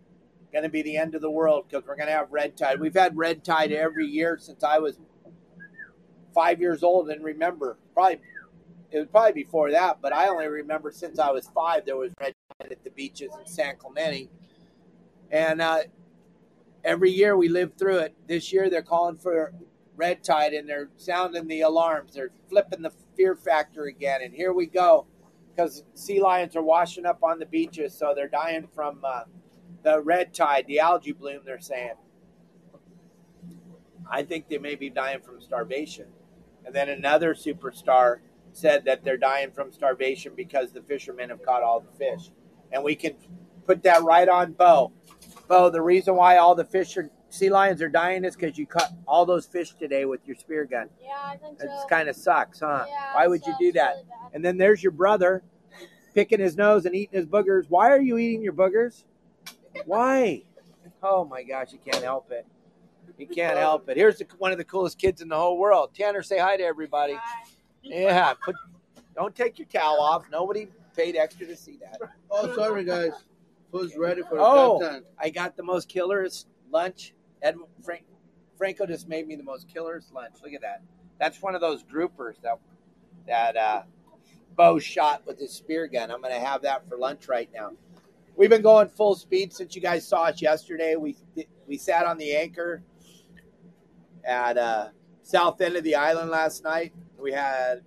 going 0.53 0.65
to 0.65 0.69
be 0.69 0.83
the 0.83 0.99
end 0.99 1.15
of 1.15 1.23
the 1.23 1.31
world 1.31 1.65
because 1.67 1.87
we're 1.87 1.97
going 1.97 2.09
to 2.09 2.13
have 2.13 2.31
red 2.31 2.59
tide. 2.59 2.79
We've 2.79 2.95
had 2.95 3.17
red 3.17 3.43
tide 3.43 3.73
every 3.73 4.07
year 4.07 4.37
since 4.39 4.63
I 4.63 4.79
was 4.79 4.99
five 6.35 6.61
years 6.61 6.83
old, 6.83 7.09
and 7.09 7.25
remember, 7.25 7.79
probably 7.95 8.21
it 8.91 8.99
was 8.99 9.09
probably 9.11 9.33
before 9.33 9.71
that, 9.71 10.03
but 10.03 10.13
I 10.13 10.29
only 10.29 10.47
remember 10.47 10.93
since 10.93 11.19
I 11.19 11.31
was 11.31 11.49
five 11.55 11.87
there 11.87 11.97
was 11.97 12.13
red 12.21 12.35
tide 12.61 12.73
at 12.73 12.85
the 12.85 12.91
beaches 12.91 13.33
in 13.41 13.47
San 13.47 13.77
Clemente, 13.77 14.29
and 15.31 15.63
uh, 15.63 15.85
every 16.85 17.11
year 17.11 17.35
we 17.35 17.49
live 17.49 17.73
through 17.79 17.99
it. 17.99 18.15
This 18.29 18.53
year 18.53 18.69
they're 18.69 18.83
calling 18.83 19.17
for 19.17 19.55
red 19.97 20.23
tide 20.23 20.53
and 20.53 20.69
they're 20.69 20.91
sounding 20.97 21.49
the 21.49 21.63
alarms. 21.63 22.15
They're 22.15 22.33
flipping 22.49 22.83
the 22.83 22.93
fear 23.17 23.35
factor 23.35 23.87
again, 23.87 24.21
and 24.23 24.35
here 24.35 24.53
we 24.53 24.67
go 24.67 25.07
because 25.55 25.85
sea 25.95 26.21
lions 26.21 26.57
are 26.57 26.63
washing 26.63 27.07
up 27.07 27.23
on 27.23 27.39
the 27.39 27.47
beaches, 27.47 27.97
so 27.97 28.13
they're 28.15 28.29
dying 28.29 28.69
from 28.75 29.01
uh, 29.05 29.23
the 29.83 30.01
red 30.01 30.33
tide, 30.33 30.65
the 30.67 30.81
algae 30.81 31.13
bloom. 31.13 31.41
They're 31.45 31.61
saying. 31.61 31.95
I 34.11 34.23
think 34.23 34.49
they 34.49 34.59
may 34.59 34.75
be 34.75 34.91
dying 34.91 35.21
from 35.21 35.41
starvation. 35.41 36.07
And 36.65 36.75
then 36.75 36.89
another 36.89 37.35
superstar 37.35 38.19
said 38.53 38.85
that 38.85 39.03
they're 39.05 39.17
dying 39.17 39.51
from 39.51 39.73
starvation 39.73 40.33
because 40.37 40.73
the 40.73 40.83
fishermen 40.83 41.31
have 41.31 41.43
caught 41.43 41.63
all 41.63 41.81
the 41.81 41.97
fish. 41.97 42.31
And 42.73 42.85
we 42.85 42.95
can 42.95 43.15
put 43.67 43.83
that 43.85 44.03
right 44.03 44.29
on 44.29 44.53
Bo. 44.53 44.93
Bo, 45.49 45.71
the 45.71 45.83
reason 45.83 46.15
why 46.15 46.37
all 46.37 46.55
the 46.55 46.65
fish 46.65 46.97
are 46.97 47.11
sea 47.33 47.51
lions 47.51 47.81
are 47.81 47.89
dying 47.89 48.25
is 48.25 48.37
because 48.37 48.59
you 48.59 48.67
caught 48.67 48.93
all 49.07 49.25
those 49.25 49.47
fish 49.47 49.73
today 49.75 50.05
with 50.05 50.21
your 50.27 50.37
spear 50.37 50.65
gun. 50.65 50.89
Yeah, 51.03 51.11
I 51.25 51.37
think 51.37 51.61
so. 51.61 51.67
It 51.67 51.89
kind 51.89 52.09
of 52.09 52.17
sucks, 52.17 52.61
huh? 52.61 52.85
Yeah, 52.87 53.15
why 53.15 53.25
it 53.25 53.29
would 53.31 53.47
you 53.47 53.55
do 53.59 53.73
that? 53.73 53.95
really. 53.97 54.07
And 54.35 54.45
then 54.45 54.59
there's 54.59 54.83
your 54.83 54.93
brother 54.93 55.43
picking 56.15 56.41
his 56.41 56.57
nose 56.57 56.85
and 56.85 56.95
eating 56.95 57.19
his 57.19 57.27
boogers. 57.27 57.65
Why 57.69 57.91
are 57.91 58.01
you 58.01 58.19
eating 58.19 58.43
your 58.43 58.53
boogers? 58.53 59.05
Why? 59.87 60.43
Oh 61.03 61.25
my 61.25 61.43
gosh, 61.43 61.73
you 61.73 61.79
can't 61.79 62.05
help 62.05 62.31
it. 62.31 62.47
You 63.19 63.27
can't 63.27 63.59
help 63.59 63.89
it. 63.89 63.97
Here's 63.97 64.19
the, 64.19 64.27
one 64.39 64.53
of 64.53 64.59
the 64.59 64.65
coolest 64.65 64.99
kids 64.99 65.23
in 65.23 65.29
the 65.29 65.37
whole 65.37 65.59
world. 65.59 65.91
Tanner, 65.95 66.23
say 66.23 66.39
hi 66.39 66.57
to 66.57 66.63
everybody. 66.63 67.15
Hi. 67.15 67.45
Yeah, 67.83 68.35
put, 68.45 68.55
don't 69.17 69.35
take 69.35 69.59
your 69.59 69.67
towel 69.69 70.01
off. 70.01 70.25
Nobody 70.31 70.69
paid 70.97 71.17
extra 71.17 71.47
to 71.47 71.57
see 71.57 71.79
that. 71.81 71.99
Oh, 72.31 72.55
sorry, 72.55 72.85
guys. 72.85 73.13
Who's 73.73 73.97
ready 73.97 74.23
for 74.23 74.37
the 74.37 74.43
Oh. 74.43 74.79
content? 74.81 75.07
I 75.19 75.31
got 75.31 75.57
the 75.57 75.63
most 75.63 75.89
killerest 75.89 76.47
lunch. 76.71 77.15
Ed 77.43 77.57
Frank, 77.85 78.05
Franco 78.57 78.87
just 78.87 79.09
made 79.09 79.27
me 79.27 79.37
the 79.37 79.43
most 79.43 79.69
killer's 79.69 80.11
lunch. 80.13 80.35
Look 80.43 80.53
at 80.53 80.61
that. 80.63 80.83
That's 81.19 81.41
one 81.43 81.55
of 81.55 81.61
those 81.61 81.83
groupers 81.83 82.41
that 82.43 82.59
that 83.27 83.57
uh, 83.57 83.83
Bo 84.57 84.79
shot 84.79 85.23
with 85.27 85.39
his 85.39 85.53
spear 85.53 85.87
gun. 85.87 86.11
I'm 86.11 86.21
going 86.21 86.35
to 86.35 86.41
have 86.41 86.63
that 86.63 86.89
for 86.89 86.97
lunch 86.97 87.29
right 87.29 87.49
now. 87.55 87.71
We've 88.37 88.51
been 88.51 88.63
going 88.63 88.89
full 88.89 89.15
speed 89.15 89.53
since 89.53 89.77
you 89.77 89.83
guys 89.83 90.07
saw 90.07 90.25
us 90.25 90.41
yesterday. 90.41 90.97
We 90.97 91.17
we 91.67 91.77
sat 91.77 92.07
on 92.07 92.19
the 92.19 92.35
anchor 92.35 92.83
at 94.25 94.57
uh, 94.57 94.89
south 95.23 95.61
end 95.61 95.77
of 95.77 95.85
the 95.85 95.95
island 95.95 96.31
last 96.31 96.65
night. 96.65 96.93
We 97.19 97.33
had 97.33 97.83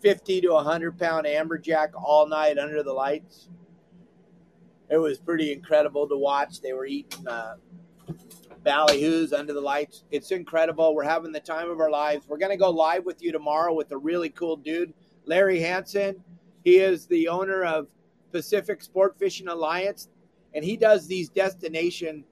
50 0.00 0.42
to 0.42 0.48
100 0.50 0.98
pound 0.98 1.26
amberjack 1.26 1.90
all 1.94 2.26
night 2.26 2.58
under 2.58 2.82
the 2.82 2.92
lights 2.92 3.48
it 4.90 4.98
was 4.98 5.18
pretty 5.18 5.52
incredible 5.52 6.08
to 6.08 6.16
watch. 6.16 6.60
They 6.60 6.72
were 6.72 6.86
eating 6.86 7.26
uh, 7.26 7.56
ballyhoos 8.64 9.32
under 9.32 9.52
the 9.52 9.60
lights. 9.60 10.04
It's 10.10 10.30
incredible. 10.30 10.94
We're 10.94 11.04
having 11.04 11.32
the 11.32 11.40
time 11.40 11.70
of 11.70 11.80
our 11.80 11.90
lives. 11.90 12.26
We're 12.28 12.38
going 12.38 12.52
to 12.52 12.56
go 12.56 12.70
live 12.70 13.04
with 13.04 13.22
you 13.22 13.32
tomorrow 13.32 13.74
with 13.74 13.92
a 13.92 13.96
really 13.96 14.30
cool 14.30 14.56
dude, 14.56 14.94
Larry 15.26 15.60
Hansen. 15.60 16.22
He 16.64 16.78
is 16.78 17.06
the 17.06 17.28
owner 17.28 17.62
of 17.64 17.88
Pacific 18.32 18.82
Sport 18.82 19.16
Fishing 19.18 19.48
Alliance, 19.48 20.08
and 20.54 20.64
he 20.64 20.76
does 20.76 21.06
these 21.06 21.28
destination 21.28 22.24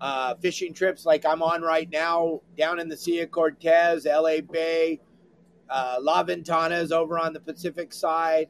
uh, 0.00 0.34
fishing 0.36 0.74
trips 0.74 1.06
like 1.06 1.24
I'm 1.24 1.42
on 1.42 1.62
right 1.62 1.88
now 1.90 2.40
down 2.58 2.80
in 2.80 2.88
the 2.88 2.96
Sea 2.96 3.20
of 3.20 3.30
Cortez, 3.30 4.04
LA 4.04 4.40
Bay, 4.40 5.00
uh, 5.70 5.98
La 6.00 6.22
Ventana 6.22 6.74
is 6.76 6.90
over 6.90 7.18
on 7.18 7.32
the 7.32 7.40
Pacific 7.40 7.92
side, 7.92 8.48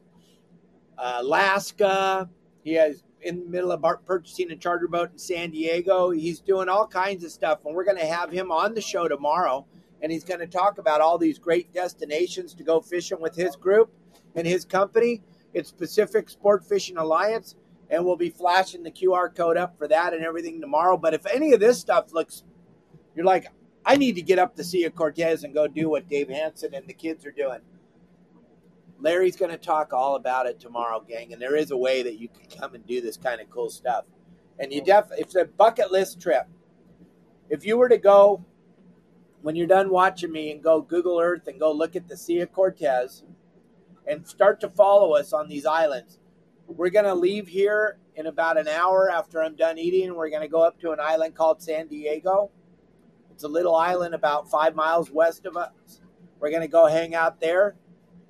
uh, 0.97 1.17
Alaska. 1.19 2.29
He 2.63 2.73
has 2.73 3.03
in 3.23 3.39
the 3.39 3.49
middle 3.49 3.71
of 3.71 3.83
purchasing 4.05 4.51
a 4.51 4.55
charter 4.55 4.87
boat 4.87 5.11
in 5.11 5.17
San 5.17 5.51
Diego. 5.51 6.11
He's 6.11 6.39
doing 6.39 6.69
all 6.69 6.87
kinds 6.87 7.23
of 7.23 7.31
stuff, 7.31 7.65
and 7.65 7.75
we're 7.75 7.85
going 7.85 7.97
to 7.97 8.05
have 8.05 8.31
him 8.31 8.51
on 8.51 8.73
the 8.73 8.81
show 8.81 9.07
tomorrow. 9.07 9.65
And 10.01 10.11
he's 10.11 10.25
going 10.25 10.41
to 10.41 10.47
talk 10.47 10.79
about 10.79 10.99
all 10.99 11.17
these 11.17 11.39
great 11.39 11.73
destinations 11.73 12.53
to 12.55 12.63
go 12.63 12.81
fishing 12.81 13.21
with 13.21 13.35
his 13.35 13.55
group 13.55 13.89
and 14.35 14.45
his 14.45 14.65
company. 14.65 15.21
It's 15.53 15.71
Pacific 15.71 16.29
Sport 16.29 16.65
Fishing 16.65 16.97
Alliance, 16.97 17.55
and 17.89 18.03
we'll 18.03 18.17
be 18.17 18.29
flashing 18.29 18.83
the 18.83 18.91
QR 18.91 19.33
code 19.33 19.55
up 19.55 19.77
for 19.77 19.87
that 19.87 20.13
and 20.13 20.25
everything 20.25 20.59
tomorrow. 20.59 20.97
But 20.97 21.13
if 21.13 21.25
any 21.25 21.53
of 21.53 21.61
this 21.61 21.79
stuff 21.79 22.11
looks, 22.11 22.43
you're 23.15 23.25
like, 23.25 23.47
I 23.85 23.95
need 23.95 24.15
to 24.15 24.21
get 24.21 24.39
up 24.39 24.55
to 24.55 24.63
Sea 24.63 24.85
of 24.85 24.95
Cortez 24.95 25.43
and 25.43 25.53
go 25.53 25.67
do 25.67 25.89
what 25.89 26.09
Dave 26.09 26.29
Hansen 26.29 26.73
and 26.73 26.87
the 26.87 26.93
kids 26.93 27.25
are 27.25 27.31
doing. 27.31 27.59
Larry's 29.03 29.35
going 29.35 29.51
to 29.51 29.57
talk 29.57 29.91
all 29.91 30.15
about 30.15 30.45
it 30.45 30.61
tomorrow, 30.61 31.01
gang. 31.05 31.33
And 31.33 31.41
there 31.41 31.57
is 31.57 31.71
a 31.71 31.77
way 31.77 32.03
that 32.03 32.17
you 32.17 32.29
can 32.29 32.45
come 32.57 32.73
and 32.73 32.87
do 32.87 33.01
this 33.01 33.17
kind 33.17 33.41
of 33.41 33.49
cool 33.49 33.69
stuff. 33.69 34.05
And 34.59 34.71
you 34.71 34.81
def 34.81 35.09
it's 35.17 35.35
a 35.35 35.43
bucket 35.43 35.91
list 35.91 36.21
trip. 36.21 36.47
If 37.49 37.65
you 37.65 37.77
were 37.77 37.89
to 37.89 37.97
go 37.97 38.45
when 39.41 39.57
you're 39.57 39.67
done 39.67 39.89
watching 39.89 40.31
me 40.31 40.51
and 40.51 40.63
go 40.63 40.81
Google 40.81 41.19
Earth 41.19 41.47
and 41.47 41.59
go 41.59 41.73
look 41.73 41.97
at 41.97 42.07
the 42.07 42.15
Sea 42.15 42.39
of 42.39 42.53
Cortez 42.53 43.23
and 44.07 44.25
start 44.25 44.61
to 44.61 44.69
follow 44.69 45.15
us 45.15 45.33
on 45.33 45.49
these 45.49 45.65
islands, 45.65 46.19
we're 46.67 46.89
going 46.89 47.03
to 47.03 47.13
leave 47.13 47.49
here 47.49 47.97
in 48.15 48.27
about 48.27 48.57
an 48.57 48.69
hour 48.69 49.11
after 49.11 49.43
I'm 49.43 49.57
done 49.57 49.77
eating. 49.77 50.15
We're 50.15 50.29
going 50.29 50.43
to 50.43 50.47
go 50.47 50.61
up 50.61 50.79
to 50.79 50.91
an 50.91 51.01
island 51.01 51.35
called 51.35 51.61
San 51.61 51.87
Diego. 51.87 52.51
It's 53.33 53.43
a 53.43 53.49
little 53.49 53.75
island 53.75 54.15
about 54.15 54.49
five 54.49 54.75
miles 54.75 55.11
west 55.11 55.45
of 55.45 55.57
us. 55.57 55.99
We're 56.39 56.51
going 56.51 56.61
to 56.61 56.69
go 56.69 56.85
hang 56.85 57.15
out 57.15 57.41
there 57.41 57.75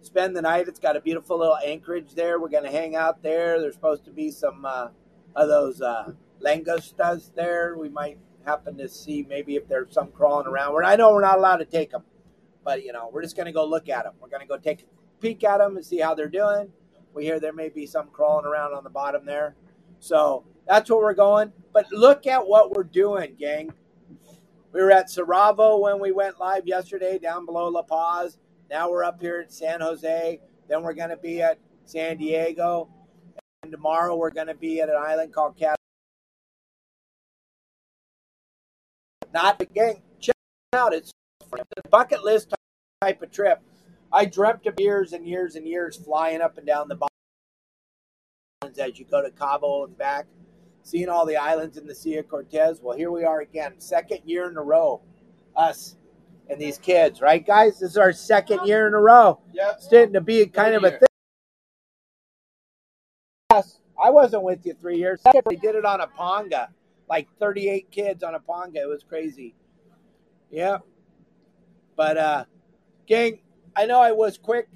spend 0.06 0.36
the 0.36 0.42
night. 0.42 0.68
It's 0.68 0.80
got 0.80 0.96
a 0.96 1.02
beautiful 1.02 1.40
little 1.40 1.58
anchorage 1.66 2.14
there. 2.16 2.40
We're 2.40 2.50
going 2.50 2.64
to 2.64 2.72
hang 2.72 2.96
out 2.96 3.24
there. 3.24 3.60
There's 3.60 3.76
supposed 3.76 4.06
to 4.06 4.12
be 4.12 4.32
some 4.32 4.66
uh, 4.66 4.90
of 5.36 5.48
those 5.48 5.82
uh, 5.82 6.12
langostas 6.44 7.34
there. 7.36 7.78
We 7.78 7.90
might 7.90 8.18
happen 8.46 8.78
to 8.78 8.90
see 8.90 9.26
maybe 9.28 9.56
if 9.56 9.68
there's 9.68 9.94
some 9.94 10.12
crawling 10.12 10.48
around. 10.48 10.84
I 10.86 10.96
know 10.96 11.12
we're 11.14 11.22
not 11.22 11.38
allowed 11.38 11.58
to 11.58 11.66
take 11.66 11.92
them. 11.92 12.04
But 12.64 12.84
you 12.84 12.94
know, 12.94 13.10
we're 13.12 13.22
just 13.22 13.36
going 13.36 13.46
to 13.48 13.52
go 13.52 13.66
look 13.66 13.90
at 13.90 14.04
them. 14.04 14.14
We're 14.22 14.30
going 14.30 14.42
to 14.42 14.48
go 14.48 14.58
take 14.58 14.82
a 14.82 14.86
peek 15.22 15.44
at 15.44 15.58
them 15.58 15.76
and 15.76 15.86
see 15.86 16.00
how 16.00 16.16
they're 16.16 16.30
doing. 16.30 16.72
We 17.14 17.26
hear 17.26 17.40
there 17.40 17.54
may 17.54 17.70
be 17.70 17.86
some 17.86 18.08
crawling 18.08 18.46
around 18.46 18.74
on 18.74 18.84
the 18.84 18.90
bottom 18.90 19.26
there. 19.26 19.56
So 20.00 20.46
that's 20.68 20.90
where 20.90 21.00
we're 21.00 21.14
going. 21.14 21.52
But 21.74 21.92
look 21.92 22.26
at 22.26 22.48
what 22.48 22.72
we're 22.72 22.84
doing, 22.84 23.36
gang. 23.38 23.72
We 24.72 24.82
were 24.82 24.92
at 24.92 25.08
Saravo 25.08 25.80
when 25.80 26.00
we 26.00 26.12
went 26.12 26.40
live 26.40 26.66
yesterday 26.66 27.20
down 27.20 27.46
below 27.46 27.68
La 27.68 27.84
Paz. 27.84 28.40
Now 28.74 28.90
we're 28.90 29.04
up 29.04 29.22
here 29.22 29.40
in 29.40 29.52
San 29.52 29.82
Jose. 29.82 30.40
Then 30.68 30.82
we're 30.82 30.96
going 30.96 31.12
to 31.12 31.18
be 31.18 31.44
at 31.44 31.60
San 31.86 32.18
Diego. 32.18 32.90
And 33.62 33.72
tomorrow 33.72 34.16
we're 34.16 34.32
going 34.32 34.48
to 34.48 34.56
be 34.56 34.82
at 34.82 34.90
an 34.90 34.96
island 34.98 35.32
called 35.32 35.56
Cat. 35.56 35.76
Not 39.32 39.62
gang. 39.76 40.02
Check 40.20 40.36
it 40.72 40.76
out. 40.76 40.92
It's 40.92 41.12
a 41.54 41.88
bucket 41.90 42.24
list 42.24 42.56
type 43.00 43.22
of 43.22 43.30
trip. 43.30 43.62
I 44.12 44.26
dreamt 44.26 44.66
of 44.66 44.74
years 44.80 45.14
and 45.14 45.28
years 45.28 45.56
and 45.56 45.68
years 45.68 45.96
flying 45.96 46.42
up 46.42 46.58
and 46.58 46.66
down 46.66 46.88
the 46.88 46.98
islands 48.64 48.80
as 48.80 48.98
you 48.98 49.06
go 49.06 49.22
to 49.22 49.30
Cabo 49.30 49.86
and 49.86 49.96
back, 49.96 50.26
seeing 50.82 51.10
all 51.10 51.28
the 51.28 51.38
islands 51.38 51.78
in 51.78 51.86
the 51.86 51.94
Sea 51.94 52.18
of 52.18 52.28
Cortez. 52.28 52.80
Well, 52.82 52.98
here 52.98 53.12
we 53.12 53.24
are 53.24 53.42
again, 53.42 53.74
second 53.78 54.22
year 54.26 54.50
in 54.50 54.58
a 54.58 54.64
row, 54.64 55.04
us 55.56 55.96
and 56.50 56.60
these 56.60 56.78
kids, 56.78 57.22
right, 57.22 57.46
guys? 57.46 57.80
This 57.80 57.92
is 57.92 57.98
our 57.98 58.14
second 58.14 58.66
year 58.66 58.88
in 58.88 58.94
a 58.94 59.00
row. 59.00 59.40
Yep. 59.54 59.74
It's 59.78 59.88
getting 59.88 60.14
to 60.14 60.22
be 60.22 60.46
kind 60.48 60.76
of 60.76 60.84
a 60.84 60.92
thing. 60.92 61.08
Yes, 63.52 63.80
I 64.02 64.10
wasn't 64.10 64.44
with 64.44 64.66
you 64.66 64.74
three 64.74 64.98
years. 64.98 65.22
They 65.24 65.56
did 65.56 65.76
it 65.76 65.86
on 65.86 66.02
a 66.02 66.08
ponga, 66.08 66.68
like 67.10 67.28
38 67.40 67.92
kids 67.92 68.24
on 68.24 68.36
a 68.36 68.40
ponga. 68.40 68.78
It 68.78 68.88
was 68.88 69.04
crazy. 69.04 69.56
Yeah. 70.50 70.80
But, 71.96 72.18
uh, 72.18 72.46
gang, 73.08 73.40
I 73.76 73.86
know 73.86 74.02
I 74.02 74.12
was 74.12 74.38
quick. 74.38 74.68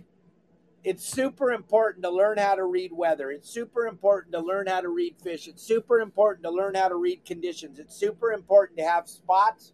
It's 0.83 1.03
super 1.03 1.51
important 1.51 2.03
to 2.03 2.09
learn 2.09 2.37
how 2.37 2.55
to 2.55 2.63
read 2.63 2.91
weather. 2.93 3.29
It's 3.31 3.49
super 3.49 3.87
important 3.87 4.33
to 4.33 4.39
learn 4.39 4.67
how 4.67 4.79
to 4.79 4.89
read 4.89 5.15
fish. 5.21 5.47
It's 5.47 5.61
super 5.61 5.99
important 5.99 6.43
to 6.43 6.51
learn 6.51 6.75
how 6.75 6.87
to 6.87 6.95
read 6.95 7.25
conditions. 7.25 7.77
It's 7.77 7.95
super 7.95 8.31
important 8.31 8.77
to 8.77 8.85
have 8.85 9.09
spots 9.09 9.73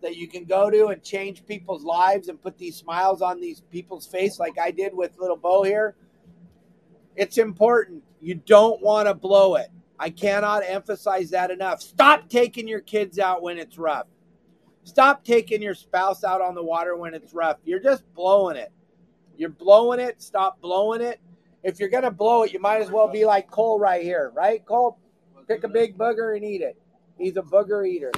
that 0.00 0.16
you 0.16 0.28
can 0.28 0.44
go 0.44 0.70
to 0.70 0.88
and 0.88 1.02
change 1.02 1.44
people's 1.46 1.84
lives 1.84 2.28
and 2.28 2.40
put 2.40 2.56
these 2.56 2.76
smiles 2.76 3.22
on 3.22 3.40
these 3.40 3.60
people's 3.70 4.06
face 4.06 4.38
like 4.38 4.58
I 4.58 4.70
did 4.70 4.94
with 4.94 5.18
little 5.18 5.36
Bo 5.36 5.62
here. 5.62 5.96
It's 7.16 7.38
important. 7.38 8.02
You 8.20 8.36
don't 8.36 8.80
want 8.80 9.08
to 9.08 9.14
blow 9.14 9.56
it. 9.56 9.68
I 9.98 10.10
cannot 10.10 10.62
emphasize 10.64 11.30
that 11.30 11.50
enough. 11.50 11.82
Stop 11.82 12.28
taking 12.28 12.68
your 12.68 12.80
kids 12.80 13.18
out 13.18 13.42
when 13.42 13.58
it's 13.58 13.78
rough. 13.78 14.06
Stop 14.84 15.24
taking 15.24 15.60
your 15.60 15.74
spouse 15.74 16.22
out 16.22 16.40
on 16.40 16.54
the 16.54 16.62
water 16.62 16.96
when 16.96 17.12
it's 17.14 17.34
rough. 17.34 17.58
You're 17.64 17.80
just 17.80 18.02
blowing 18.14 18.56
it. 18.56 18.72
You're 19.36 19.50
blowing 19.50 20.00
it. 20.00 20.22
Stop 20.22 20.60
blowing 20.60 21.00
it. 21.00 21.20
If 21.64 21.80
you're 21.80 21.88
going 21.88 22.04
to 22.04 22.10
blow 22.10 22.44
it, 22.44 22.52
you 22.52 22.60
might 22.60 22.80
as 22.80 22.90
well 22.90 23.08
be 23.08 23.24
like 23.24 23.50
Cole 23.50 23.78
right 23.80 24.02
here, 24.02 24.32
right? 24.34 24.64
Cole, 24.64 24.98
pick 25.48 25.64
a 25.64 25.68
big 25.68 25.98
booger 25.98 26.36
and 26.36 26.44
eat 26.44 26.62
it. 26.62 26.80
He's 27.18 27.36
a 27.36 27.42
booger 27.42 27.86
eater. 27.86 28.12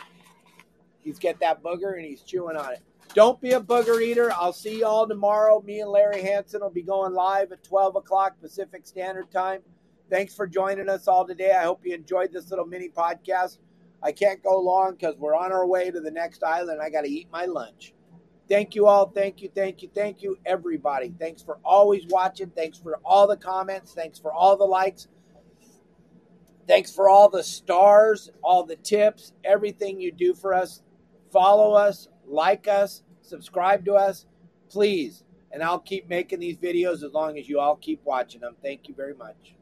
He's 1.02 1.18
get 1.18 1.40
that 1.40 1.62
booger 1.62 1.96
and 1.96 2.04
he's 2.04 2.22
chewing 2.22 2.56
on 2.56 2.74
it. 2.74 2.80
Don't 3.14 3.40
be 3.40 3.52
a 3.52 3.60
booger 3.60 4.00
eater. 4.00 4.30
I'll 4.32 4.52
see 4.52 4.78
you 4.78 4.86
all 4.86 5.08
tomorrow. 5.08 5.60
Me 5.62 5.80
and 5.80 5.90
Larry 5.90 6.22
Hansen 6.22 6.60
will 6.60 6.70
be 6.70 6.82
going 6.82 7.12
live 7.12 7.50
at 7.50 7.64
12 7.64 7.96
o'clock 7.96 8.40
Pacific 8.40 8.86
Standard 8.86 9.32
Time. 9.32 9.62
Thanks 10.10 10.34
for 10.34 10.46
joining 10.46 10.88
us 10.88 11.08
all 11.08 11.26
today. 11.26 11.52
I 11.52 11.64
hope 11.64 11.80
you 11.84 11.94
enjoyed 11.94 12.32
this 12.32 12.50
little 12.50 12.66
mini 12.66 12.88
podcast. 12.88 13.58
I 14.02 14.12
can't 14.12 14.42
go 14.42 14.58
long 14.60 14.92
because 14.92 15.16
we're 15.18 15.34
on 15.34 15.52
our 15.52 15.66
way 15.66 15.90
to 15.90 16.00
the 16.00 16.10
next 16.10 16.42
island. 16.42 16.80
I 16.80 16.88
got 16.88 17.02
to 17.02 17.10
eat 17.10 17.28
my 17.32 17.46
lunch. 17.46 17.94
Thank 18.48 18.74
you 18.74 18.86
all. 18.86 19.08
Thank 19.08 19.42
you. 19.42 19.50
Thank 19.54 19.82
you. 19.82 19.90
Thank 19.94 20.22
you, 20.22 20.36
everybody. 20.44 21.14
Thanks 21.18 21.42
for 21.42 21.58
always 21.64 22.06
watching. 22.08 22.50
Thanks 22.50 22.78
for 22.78 22.98
all 23.04 23.28
the 23.28 23.36
comments. 23.36 23.92
Thanks 23.92 24.18
for 24.18 24.32
all 24.32 24.56
the 24.56 24.64
likes. 24.64 25.08
Thanks 26.66 26.92
for 26.92 27.08
all 27.08 27.28
the 27.28 27.42
stars, 27.42 28.30
all 28.42 28.64
the 28.64 28.76
tips, 28.76 29.32
everything 29.44 30.00
you 30.00 30.12
do 30.12 30.34
for 30.34 30.54
us. 30.54 30.82
Follow 31.30 31.72
us, 31.72 32.08
like 32.26 32.68
us, 32.68 33.02
subscribe 33.22 33.84
to 33.84 33.94
us, 33.94 34.26
please. 34.68 35.24
And 35.52 35.62
I'll 35.62 35.80
keep 35.80 36.08
making 36.08 36.40
these 36.40 36.56
videos 36.56 37.02
as 37.02 37.12
long 37.12 37.38
as 37.38 37.48
you 37.48 37.58
all 37.58 37.76
keep 37.76 38.00
watching 38.04 38.40
them. 38.40 38.56
Thank 38.62 38.88
you 38.88 38.94
very 38.94 39.14
much. 39.14 39.54